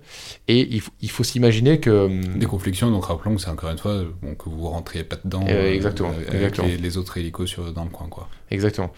[0.47, 1.89] Et il, faut s'imaginer que...
[1.89, 5.45] Hum, déconfliction, donc rappelons que c'est encore une fois bon, que vous rentriez pas dedans
[5.47, 8.07] euh, exactement, euh, avec Les, autres hélicos sur, dans le coin.
[8.09, 8.27] Quoi.
[8.51, 8.91] Exactement.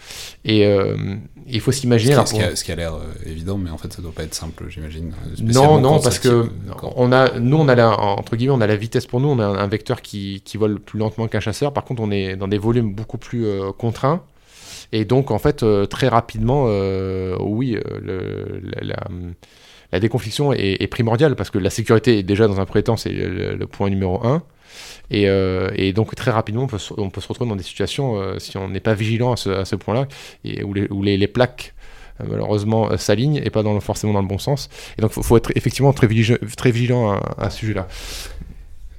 [0.44, 0.66] Et
[1.46, 2.14] il faut s'imaginer...
[2.14, 2.94] Ce, ce, qui a, l'air
[3.24, 5.12] évident, mais en fait ça doit pas être simple, j'imagine.
[5.40, 6.48] Non, non, parce que
[6.96, 9.38] on a, nous, on a la, entre guillemets, on a la vitesse pour nous, on
[9.38, 11.72] a un, vecteur qui, qui vole plus lentement qu'un chasseur.
[11.72, 13.46] Par contre, on est dans des volumes beaucoup plus
[13.78, 14.22] contraints.
[14.92, 18.60] Et donc, en fait, euh, très rapidement, euh, oui, euh,
[19.90, 23.10] la, déconfliction est, primordiale parce que la sécurité, est déjà dans un premier temps, c'est
[23.10, 24.42] le, point numéro un.
[25.10, 28.94] Et, donc très rapidement, on peut, se, retrouver dans des situations, si on n'est pas
[28.94, 30.08] vigilant à ce, point-là,
[30.64, 31.74] où, les, plaques
[32.26, 34.70] malheureusement s'alignent et pas forcément dans le bon sens.
[34.98, 37.86] Et donc il faut, être effectivement très vigilant, très vigilant à, à ce sujet-là.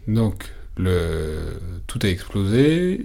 [0.07, 0.45] Donc
[0.77, 3.01] le, tout a explosé.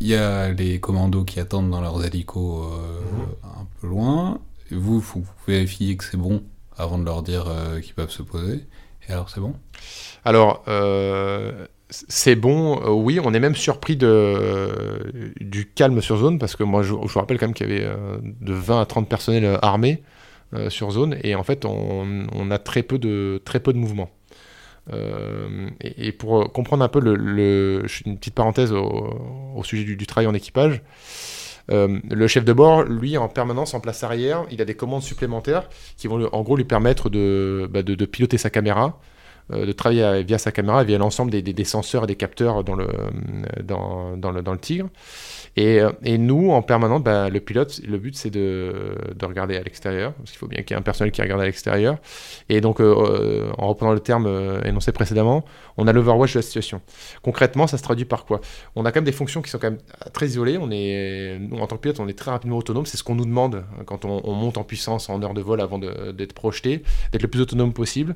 [0.00, 3.60] Il y a les commandos qui attendent dans leurs hélicos euh, mhm.
[3.60, 4.40] un peu loin.
[4.70, 6.42] Et vous, vous vérifiez que c'est bon
[6.76, 8.64] avant de leur dire euh, qu'ils peuvent se poser.
[9.08, 9.54] Et alors, c'est bon?
[10.24, 13.20] Alors, euh, c'est bon, oui.
[13.22, 17.38] On est même surpris de, du calme sur zone parce que moi, je, vous rappelle
[17.38, 20.02] quand même qu'il y avait de 20 à 30 personnels armés
[20.68, 21.16] sur zone.
[21.24, 24.10] Et en fait, on, on a très peu de, très peu de mouvements.
[24.92, 30.34] Euh, et, pour comprendre un peu le, une petite parenthèse au, sujet du, travail en
[30.34, 30.82] équipage,
[31.70, 35.02] euh, le chef de bord, lui, en permanence en place arrière, il a des commandes
[35.02, 39.09] supplémentaires qui vont en gros lui permettre de, bah, piloter sa caméra, euh,
[39.52, 42.88] de travailler via sa caméra, via l'ensemble des, des, senseurs et des capteurs dans le,
[43.62, 44.88] dans, dans le, dans le Tigre.
[45.58, 49.62] Euh, et, nous, en permanence, bah, le pilote, le but, c'est de, de, regarder à
[49.62, 51.98] l'extérieur, parce qu'il faut bien qu'il y ait un personnel qui regarde à l'extérieur.
[52.48, 54.28] Et donc, euh, euh, en reprenant le terme
[54.64, 55.44] énoncé précédemment,
[55.76, 56.80] on a l'overwatch de la situation.
[57.22, 58.40] Concrètement, ça se traduit par quoi?
[58.76, 59.80] On a quand même des fonctions qui sont quand même
[60.12, 60.58] très isolées.
[60.58, 62.86] On est, nous, en tant que pilote, on est très rapidement autonome.
[62.86, 65.60] C'est ce qu'on nous demande quand on, on, monte en puissance en heure de vol
[65.60, 66.82] avant d'être projeté,
[67.12, 68.14] d'être le plus autonome possible.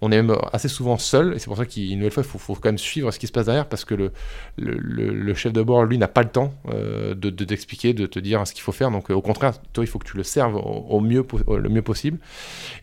[0.00, 2.54] On est même assez souvent seul, et c'est pour ça qu'une nouvelle fois, il faut,
[2.54, 4.10] quand même suivre ce qui se passe derrière, parce que
[4.56, 8.46] le, chef de bord, lui, n'a pas le temps euh, de t'expliquer, de, te dire
[8.46, 8.90] ce qu'il faut faire.
[8.90, 11.82] Donc, euh, au contraire, toi, il faut que tu le serves au, mieux, le mieux
[11.82, 12.18] possible.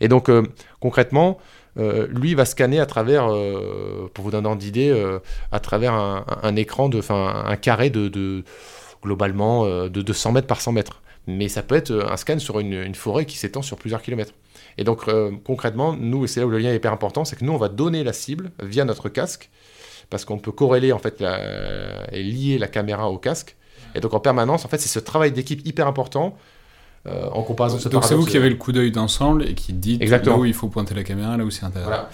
[0.00, 0.42] Et donc, euh,
[0.80, 1.38] concrètement,
[1.76, 3.26] lui va scanner à travers,
[4.14, 5.18] pour vous donner un d'idée,
[5.52, 8.42] à travers un, écran, de, un carré de,
[9.02, 11.02] globalement de 200 mètres par 100 mètres.
[11.26, 14.32] Mais ça peut être un scan sur une, forêt qui s'étend sur plusieurs kilomètres.
[14.78, 15.04] Et donc
[15.44, 17.58] concrètement, nous, et c'est là où le lien est hyper important, c'est que nous, on
[17.58, 19.50] va donner la cible via notre casque,
[20.10, 21.24] parce qu'on peut corréler en fait
[22.12, 23.56] et lier la caméra au casque.
[23.94, 26.36] Et donc en permanence, en fait, c'est ce travail d'équipe hyper important.
[27.06, 29.72] Euh, en comparaison de Donc c'est vous qui avez le coup d'œil d'ensemble et qui
[29.72, 32.06] dit là où il faut pointer la caméra, là où c'est intéressant.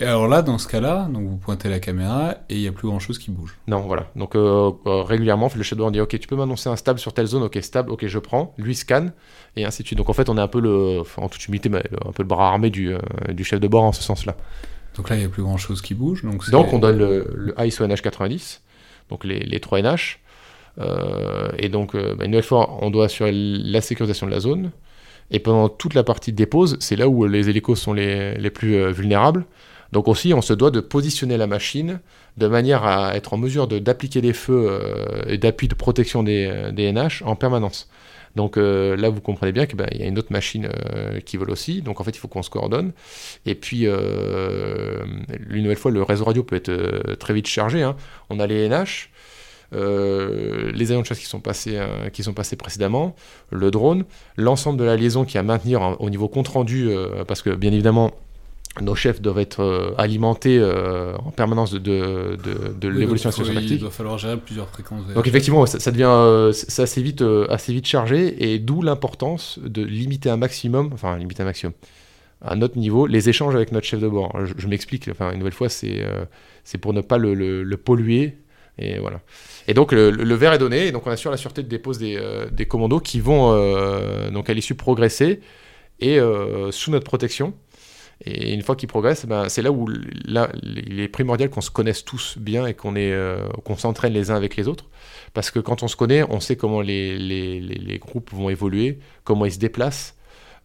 [0.00, 2.72] Et alors là, dans ce cas-là, donc vous pointez la caméra et il n'y a
[2.72, 3.56] plus grand-chose qui bouge.
[3.68, 4.10] Non, voilà.
[4.16, 7.12] Donc euh, euh, régulièrement, le shadow on dit ok, tu peux m'annoncer un stable sur
[7.12, 9.12] telle zone, ok stable, ok je prends, lui scanne
[9.56, 9.98] et ainsi de suite.
[9.98, 12.48] Donc en fait, on est un peu le, en toute humilité, un peu le bras
[12.48, 12.94] armé du,
[13.28, 14.36] du chef de bord en ce sens-là.
[14.96, 16.22] Donc là, il n'y a plus grand-chose qui bouge.
[16.22, 18.60] Donc, donc on donne le, le ISO NH90,
[19.10, 20.18] donc les, les 3 NH.
[20.78, 24.40] Euh, et donc, euh, bah, une nouvelle fois, on doit assurer la sécurisation de la
[24.40, 24.70] zone.
[25.30, 28.50] Et pendant toute la partie de dépose, c'est là où les hélicos sont les, les
[28.50, 29.46] plus euh, vulnérables.
[29.94, 32.00] Donc aussi, on se doit de positionner la machine
[32.36, 34.78] de manière à être en mesure d'appliquer des feux
[35.28, 37.88] et d'appui de protection des, NH en permanence.
[38.34, 40.68] Donc là, vous comprenez bien qu'il bah, y a une autre machine
[41.24, 41.80] qui vole aussi.
[41.80, 42.90] Donc en fait, il faut qu'on se coordonne.
[43.46, 47.84] Et puis, une nouvelle fois, le réseau radio peut être très vite chargé.
[47.84, 47.94] Hein.
[48.30, 49.10] On a les NH,
[49.74, 53.14] euh, les avions de chasse qui sont, passés, euh, qui sont passés précédemment,
[53.50, 54.04] le drone,
[54.36, 57.50] l'ensemble de la liaison qui est à maintenir au niveau compte rendu, euh, parce que
[57.50, 58.12] bien évidemment,
[58.80, 62.36] nos chefs doivent être alimentés en permanence de, de,
[62.76, 65.06] de, l'évolution Il doit falloir gérer plusieurs fréquences.
[65.14, 70.28] Donc effectivement, ça, devient c'est assez vite, assez vite chargé, et d'où l'importance de limiter
[70.28, 71.74] un maximum, enfin limiter un maximum,
[72.42, 74.36] à notre niveau, les échanges avec notre chef de bord.
[74.56, 76.04] Je, m'explique, enfin une nouvelle fois, c'est
[76.64, 78.38] c'est pour ne pas le, le polluer
[78.78, 79.20] et voilà.
[79.68, 82.16] Et donc le, verre est donné, et donc on assure la sûreté de dépose des,
[82.16, 85.40] euh, des commandos qui vont euh, donc à l'issue progresser
[86.00, 87.54] et euh, sous notre protection.
[88.22, 92.04] Et une fois qu'ils progressent, ben, c'est là où il est primordial qu'on se connaisse
[92.04, 94.86] tous bien et qu'on euh, qu'on s'entraîne les uns avec les autres.
[95.32, 99.52] Parce que quand on se connaît, on sait comment les, groupes vont évoluer, comment ils
[99.52, 100.16] se déplacent,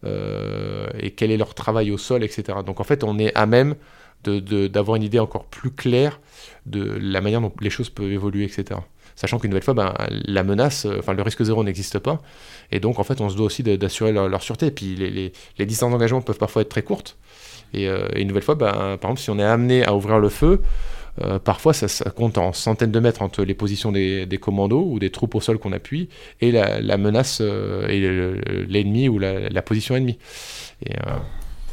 [0.04, 2.58] euh, et quel est leur travail au sol, etc.
[2.64, 3.74] Donc en fait, on est à même
[4.22, 6.20] d'avoir une idée encore plus claire
[6.66, 8.80] de la manière dont les choses peuvent évoluer, etc.
[9.16, 12.22] Sachant qu'une nouvelle fois, ben, la menace, euh, enfin le risque zéro n'existe pas,
[12.70, 14.66] et donc en fait on se doit aussi d'assurer leur, sûreté.
[14.66, 17.16] Et puis les distances d'engagement peuvent parfois être très courtes,
[17.72, 20.28] et, euh, une nouvelle fois, ben, par exemple si on est amené à ouvrir le
[20.28, 20.62] feu,
[21.22, 25.10] euh, parfois, ça, compte en centaines de mètres entre les positions des, commandos ou des
[25.10, 26.08] troupes au sol qu'on appuie
[26.40, 28.00] et la, menace et
[28.68, 30.18] l'ennemi ou la, position ennemie.
[30.86, 30.94] Et,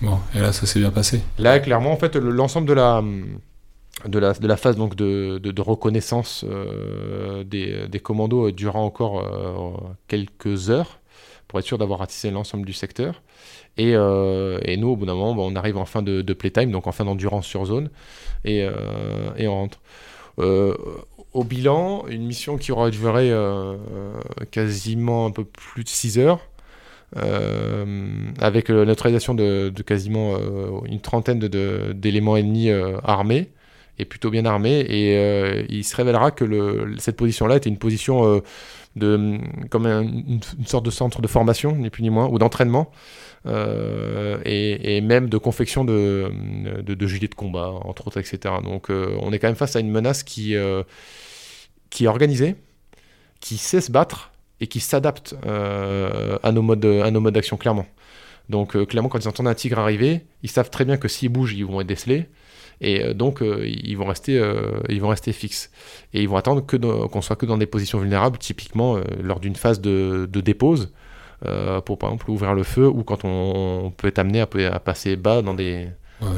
[0.01, 1.21] bon, et là, ça s'est bien passé.
[1.37, 3.01] Là, clairement, en fait, l'ensemble de la
[4.05, 9.19] de la, de la phase donc de, de, reconnaissance euh, des, des, commandos durant encore
[9.19, 10.99] euh, quelques heures
[11.47, 13.21] pour être sûr d'avoir ratissé l'ensemble du secteur.
[13.77, 16.87] Et, euh, et, nous, au bout d'un moment, on arrive en fin de, playtime, donc
[16.87, 17.89] en fin d'endurance sur zone,
[18.43, 18.67] et,
[19.37, 19.79] et on rentre.
[20.37, 23.31] au bilan, une mission qui aura duré
[24.51, 26.39] quasiment un peu plus de 6 heures,
[27.15, 30.37] avec la neutralisation de, de quasiment
[30.85, 32.71] une trentaine d'éléments ennemis
[33.03, 33.51] armés,
[33.99, 38.25] est plutôt bien armé et euh, il se révélera que cette position-là était une position
[38.25, 38.39] euh,
[38.95, 39.39] de,
[39.69, 42.91] comme une, sorte de centre de formation, ni plus ni moins, ou d'entraînement,
[43.45, 46.31] euh, et, même de confection de,
[46.81, 48.55] de, de, gilets de combat, entre autres, etc.
[48.63, 50.55] Donc on est quand même face à une menace qui,
[51.89, 52.55] qui est organisée,
[53.39, 57.85] qui sait se battre et qui s'adapte à nos modes, à nos modes d'action, clairement.
[58.49, 61.53] Donc clairement, quand ils entendent un tigre arriver, ils savent très bien que s'ils bougent,
[61.53, 62.27] ils vont être décelés
[62.81, 65.71] et euh, donc euh, ils vont rester euh, ils vont rester fixes.
[66.13, 69.55] Et ils vont attendre que qu'on soit que dans des positions vulnérables typiquement lors d'une
[69.55, 70.91] phase de, de dépose
[71.85, 75.41] pour par exemple ouvrir le feu ou quand on, peut être amené à, passer bas
[75.41, 75.87] dans des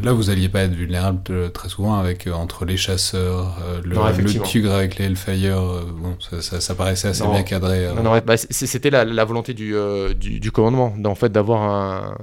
[0.03, 4.97] Là, vous alliez pas être vulnérable très souvent avec entre les chasseurs, le, tigre avec
[4.97, 5.61] les Hellfire.
[5.93, 7.87] bon, ça, ça, paraissait assez bien cadré.
[7.95, 9.73] Non, bah, c'était la, la, volonté du,
[10.19, 12.17] du, du commandement, en fait, d'avoir un,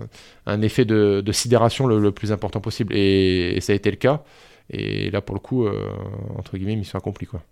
[0.46, 2.94] un effet de, sidération le, plus important possible.
[2.96, 4.22] Et, ça a été le cas.
[4.70, 5.82] Et là, pour le coup, euh,
[6.38, 7.26] entre guillemets, mission accomplie.
[7.26, 7.42] Quoi.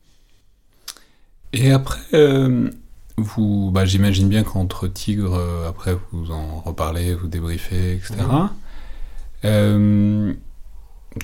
[1.53, 2.71] Et après, euh,
[3.17, 8.15] vous, bah, j'imagine bien qu'entre tigres, euh, après, vous en reparlez, vous débriefez, etc.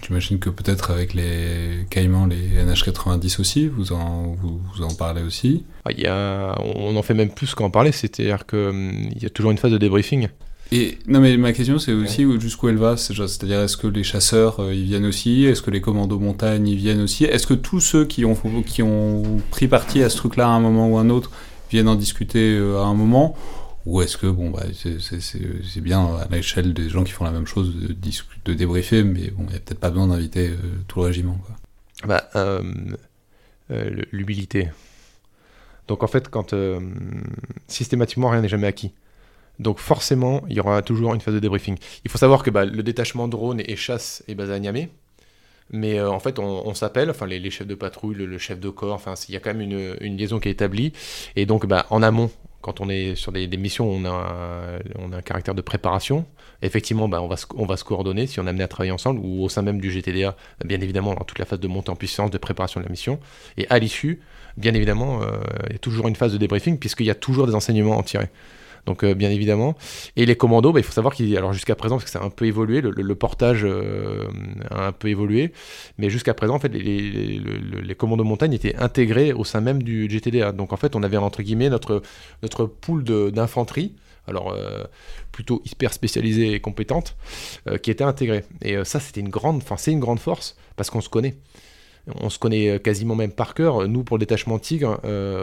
[0.03, 5.65] J'imagine que peut-être avec les Caïmans, les NH90 aussi, vous en, vous, en parlez aussi
[5.85, 9.27] ah, il y a, On en fait même plus qu'en parler, c'est-à-dire qu'il hum, y
[9.27, 10.29] a toujours une phase de débriefing.
[10.73, 12.97] Et non, mais ma question, c'est aussi jusqu'où elle va.
[12.97, 15.45] C'est-à-dire, est-ce que les chasseurs, euh, ils viennent aussi?
[15.45, 17.25] Est-ce que les commandos montagne, ils viennent aussi?
[17.25, 20.61] Est-ce que tous ceux qui ont, qui ont pris parti à ce truc-là à un
[20.61, 21.33] moment ou à un autre
[21.73, 23.35] viennent en discuter euh, à un moment?
[23.87, 27.47] Ou est-ce que, bon, bah, c'est bien à l'échelle des gens qui font la même
[27.47, 30.57] chose de, débriefer, mais bon, il n'y a peut-être pas besoin d'inviter euh,
[30.87, 31.57] tout le régiment, quoi.
[32.07, 32.31] Bah,
[34.13, 34.69] l'humilité.
[35.87, 36.55] Donc en fait, quand
[37.69, 38.93] systématiquement rien n'est jamais acquis.
[39.61, 41.77] Donc forcément, il y aura toujours une phase de débriefing.
[42.05, 44.89] Il faut savoir que bah, le détachement drone et chasse est basé à Niamey.
[45.71, 48.95] Mais euh, en fait, on, s'appelle, enfin les, chefs de patrouille, le, chef de corps,
[48.95, 50.93] enfin il y a quand même une, liaison qui est établie.
[51.37, 54.79] Et donc, bah, en amont, quand on est sur des, missions, on a,
[55.13, 56.27] un, caractère de préparation.
[56.63, 57.27] Effectivement, bah, on,
[57.67, 59.91] va se, coordonner si on est amené à travailler ensemble ou au sein même du
[59.91, 62.91] GTDA, bien évidemment, dans toute la phase de montée en puissance, de préparation de la
[62.91, 63.19] mission.
[63.57, 64.21] Et à l'issue,
[64.57, 65.39] bien évidemment, euh,
[65.69, 67.97] il y a toujours une phase de débriefing puisqu'il y a toujours des enseignements à
[67.97, 68.29] en tirer.
[68.87, 69.77] Donc euh, bien évidemment.
[70.17, 72.25] Et les commandos, bah, il faut savoir qu'il alors jusqu'à présent, parce que ça a
[72.25, 74.27] un peu évolué, le, portage euh,
[74.71, 75.53] a un peu évolué,
[75.99, 80.53] mais jusqu'à présent, en fait, les, commandos montagne étaient intégrés au sein même du GTDA.
[80.53, 82.03] Donc en fait, on avait entre guillemets notre
[82.43, 83.95] notre pool d'infanterie.
[84.27, 84.85] Alors euh,
[85.33, 87.17] plutôt hyper spécialisée et compétente,
[87.83, 88.45] qui était intégrée.
[88.63, 91.37] Et ça, c'était une grande, enfin c'est une grande force parce qu'on se connaît
[92.23, 93.87] on se connaît quasiment même par cœur.
[93.87, 95.01] Nous, pour le détachement Tigre,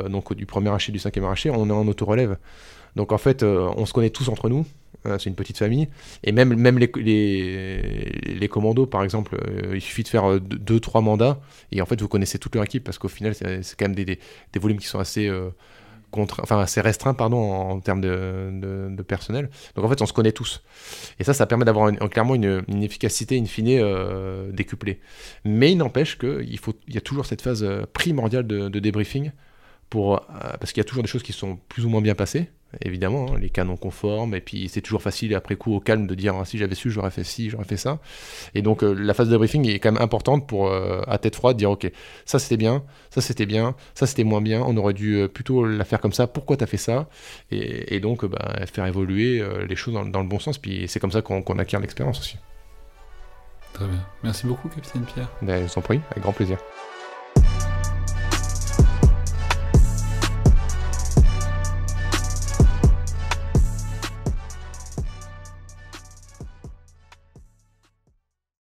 [0.09, 2.37] donc du premier archer, du cinquième archer, on est en auto-relève.
[2.97, 4.65] Donc en fait, euh, on se connaît tous entre nous.
[5.05, 5.87] Euh, c'est une petite famille.
[6.23, 11.01] Et même, même les, les, commandos, par exemple, euh, il suffit de faire deux, trois
[11.01, 11.39] mandats.
[11.71, 14.05] Et en fait, vous connaissez toute leur équipe parce qu'au final, c'est quand même des,
[14.05, 15.31] des, volumes qui sont assez,
[16.11, 19.51] enfin, assez restreints pardon, en, termes de, de, personnel.
[19.75, 20.63] Donc en fait, on se connaît tous.
[21.19, 23.79] Et ça, ça permet d'avoir clairement une, efficacité in fine
[24.51, 24.99] décuplée.
[25.45, 29.31] Mais il n'empêche qu'il il y a toujours cette phase primordiale de, débriefing.
[29.89, 30.19] Pour,
[30.59, 32.49] parce qu'il y a toujours des choses qui sont plus ou moins bien passées,
[32.81, 36.15] évidemment, hein, les canons conformes, et puis c'est toujours facile après coup au calme de
[36.15, 37.99] dire ah, si j'avais su, j'aurais fait ci, j'aurais fait ça.
[38.55, 41.35] Et donc euh, la phase de briefing est quand même importante pour euh, à tête
[41.35, 41.89] froide dire ok,
[42.25, 45.65] ça c'était bien, ça c'était bien, ça c'était moins bien, on aurait dû euh, plutôt
[45.65, 47.07] la faire comme ça, pourquoi t'as fait ça?
[47.51, 51.21] Et, donc bah, faire évoluer les choses dans, le bon sens, puis c'est comme ça
[51.21, 52.37] qu'on acquiert l'expérience aussi.
[53.73, 54.05] Très bien.
[54.23, 55.29] Merci beaucoup, capitaine Pierre.
[55.41, 56.57] Ben, je vous en prie, avec grand plaisir.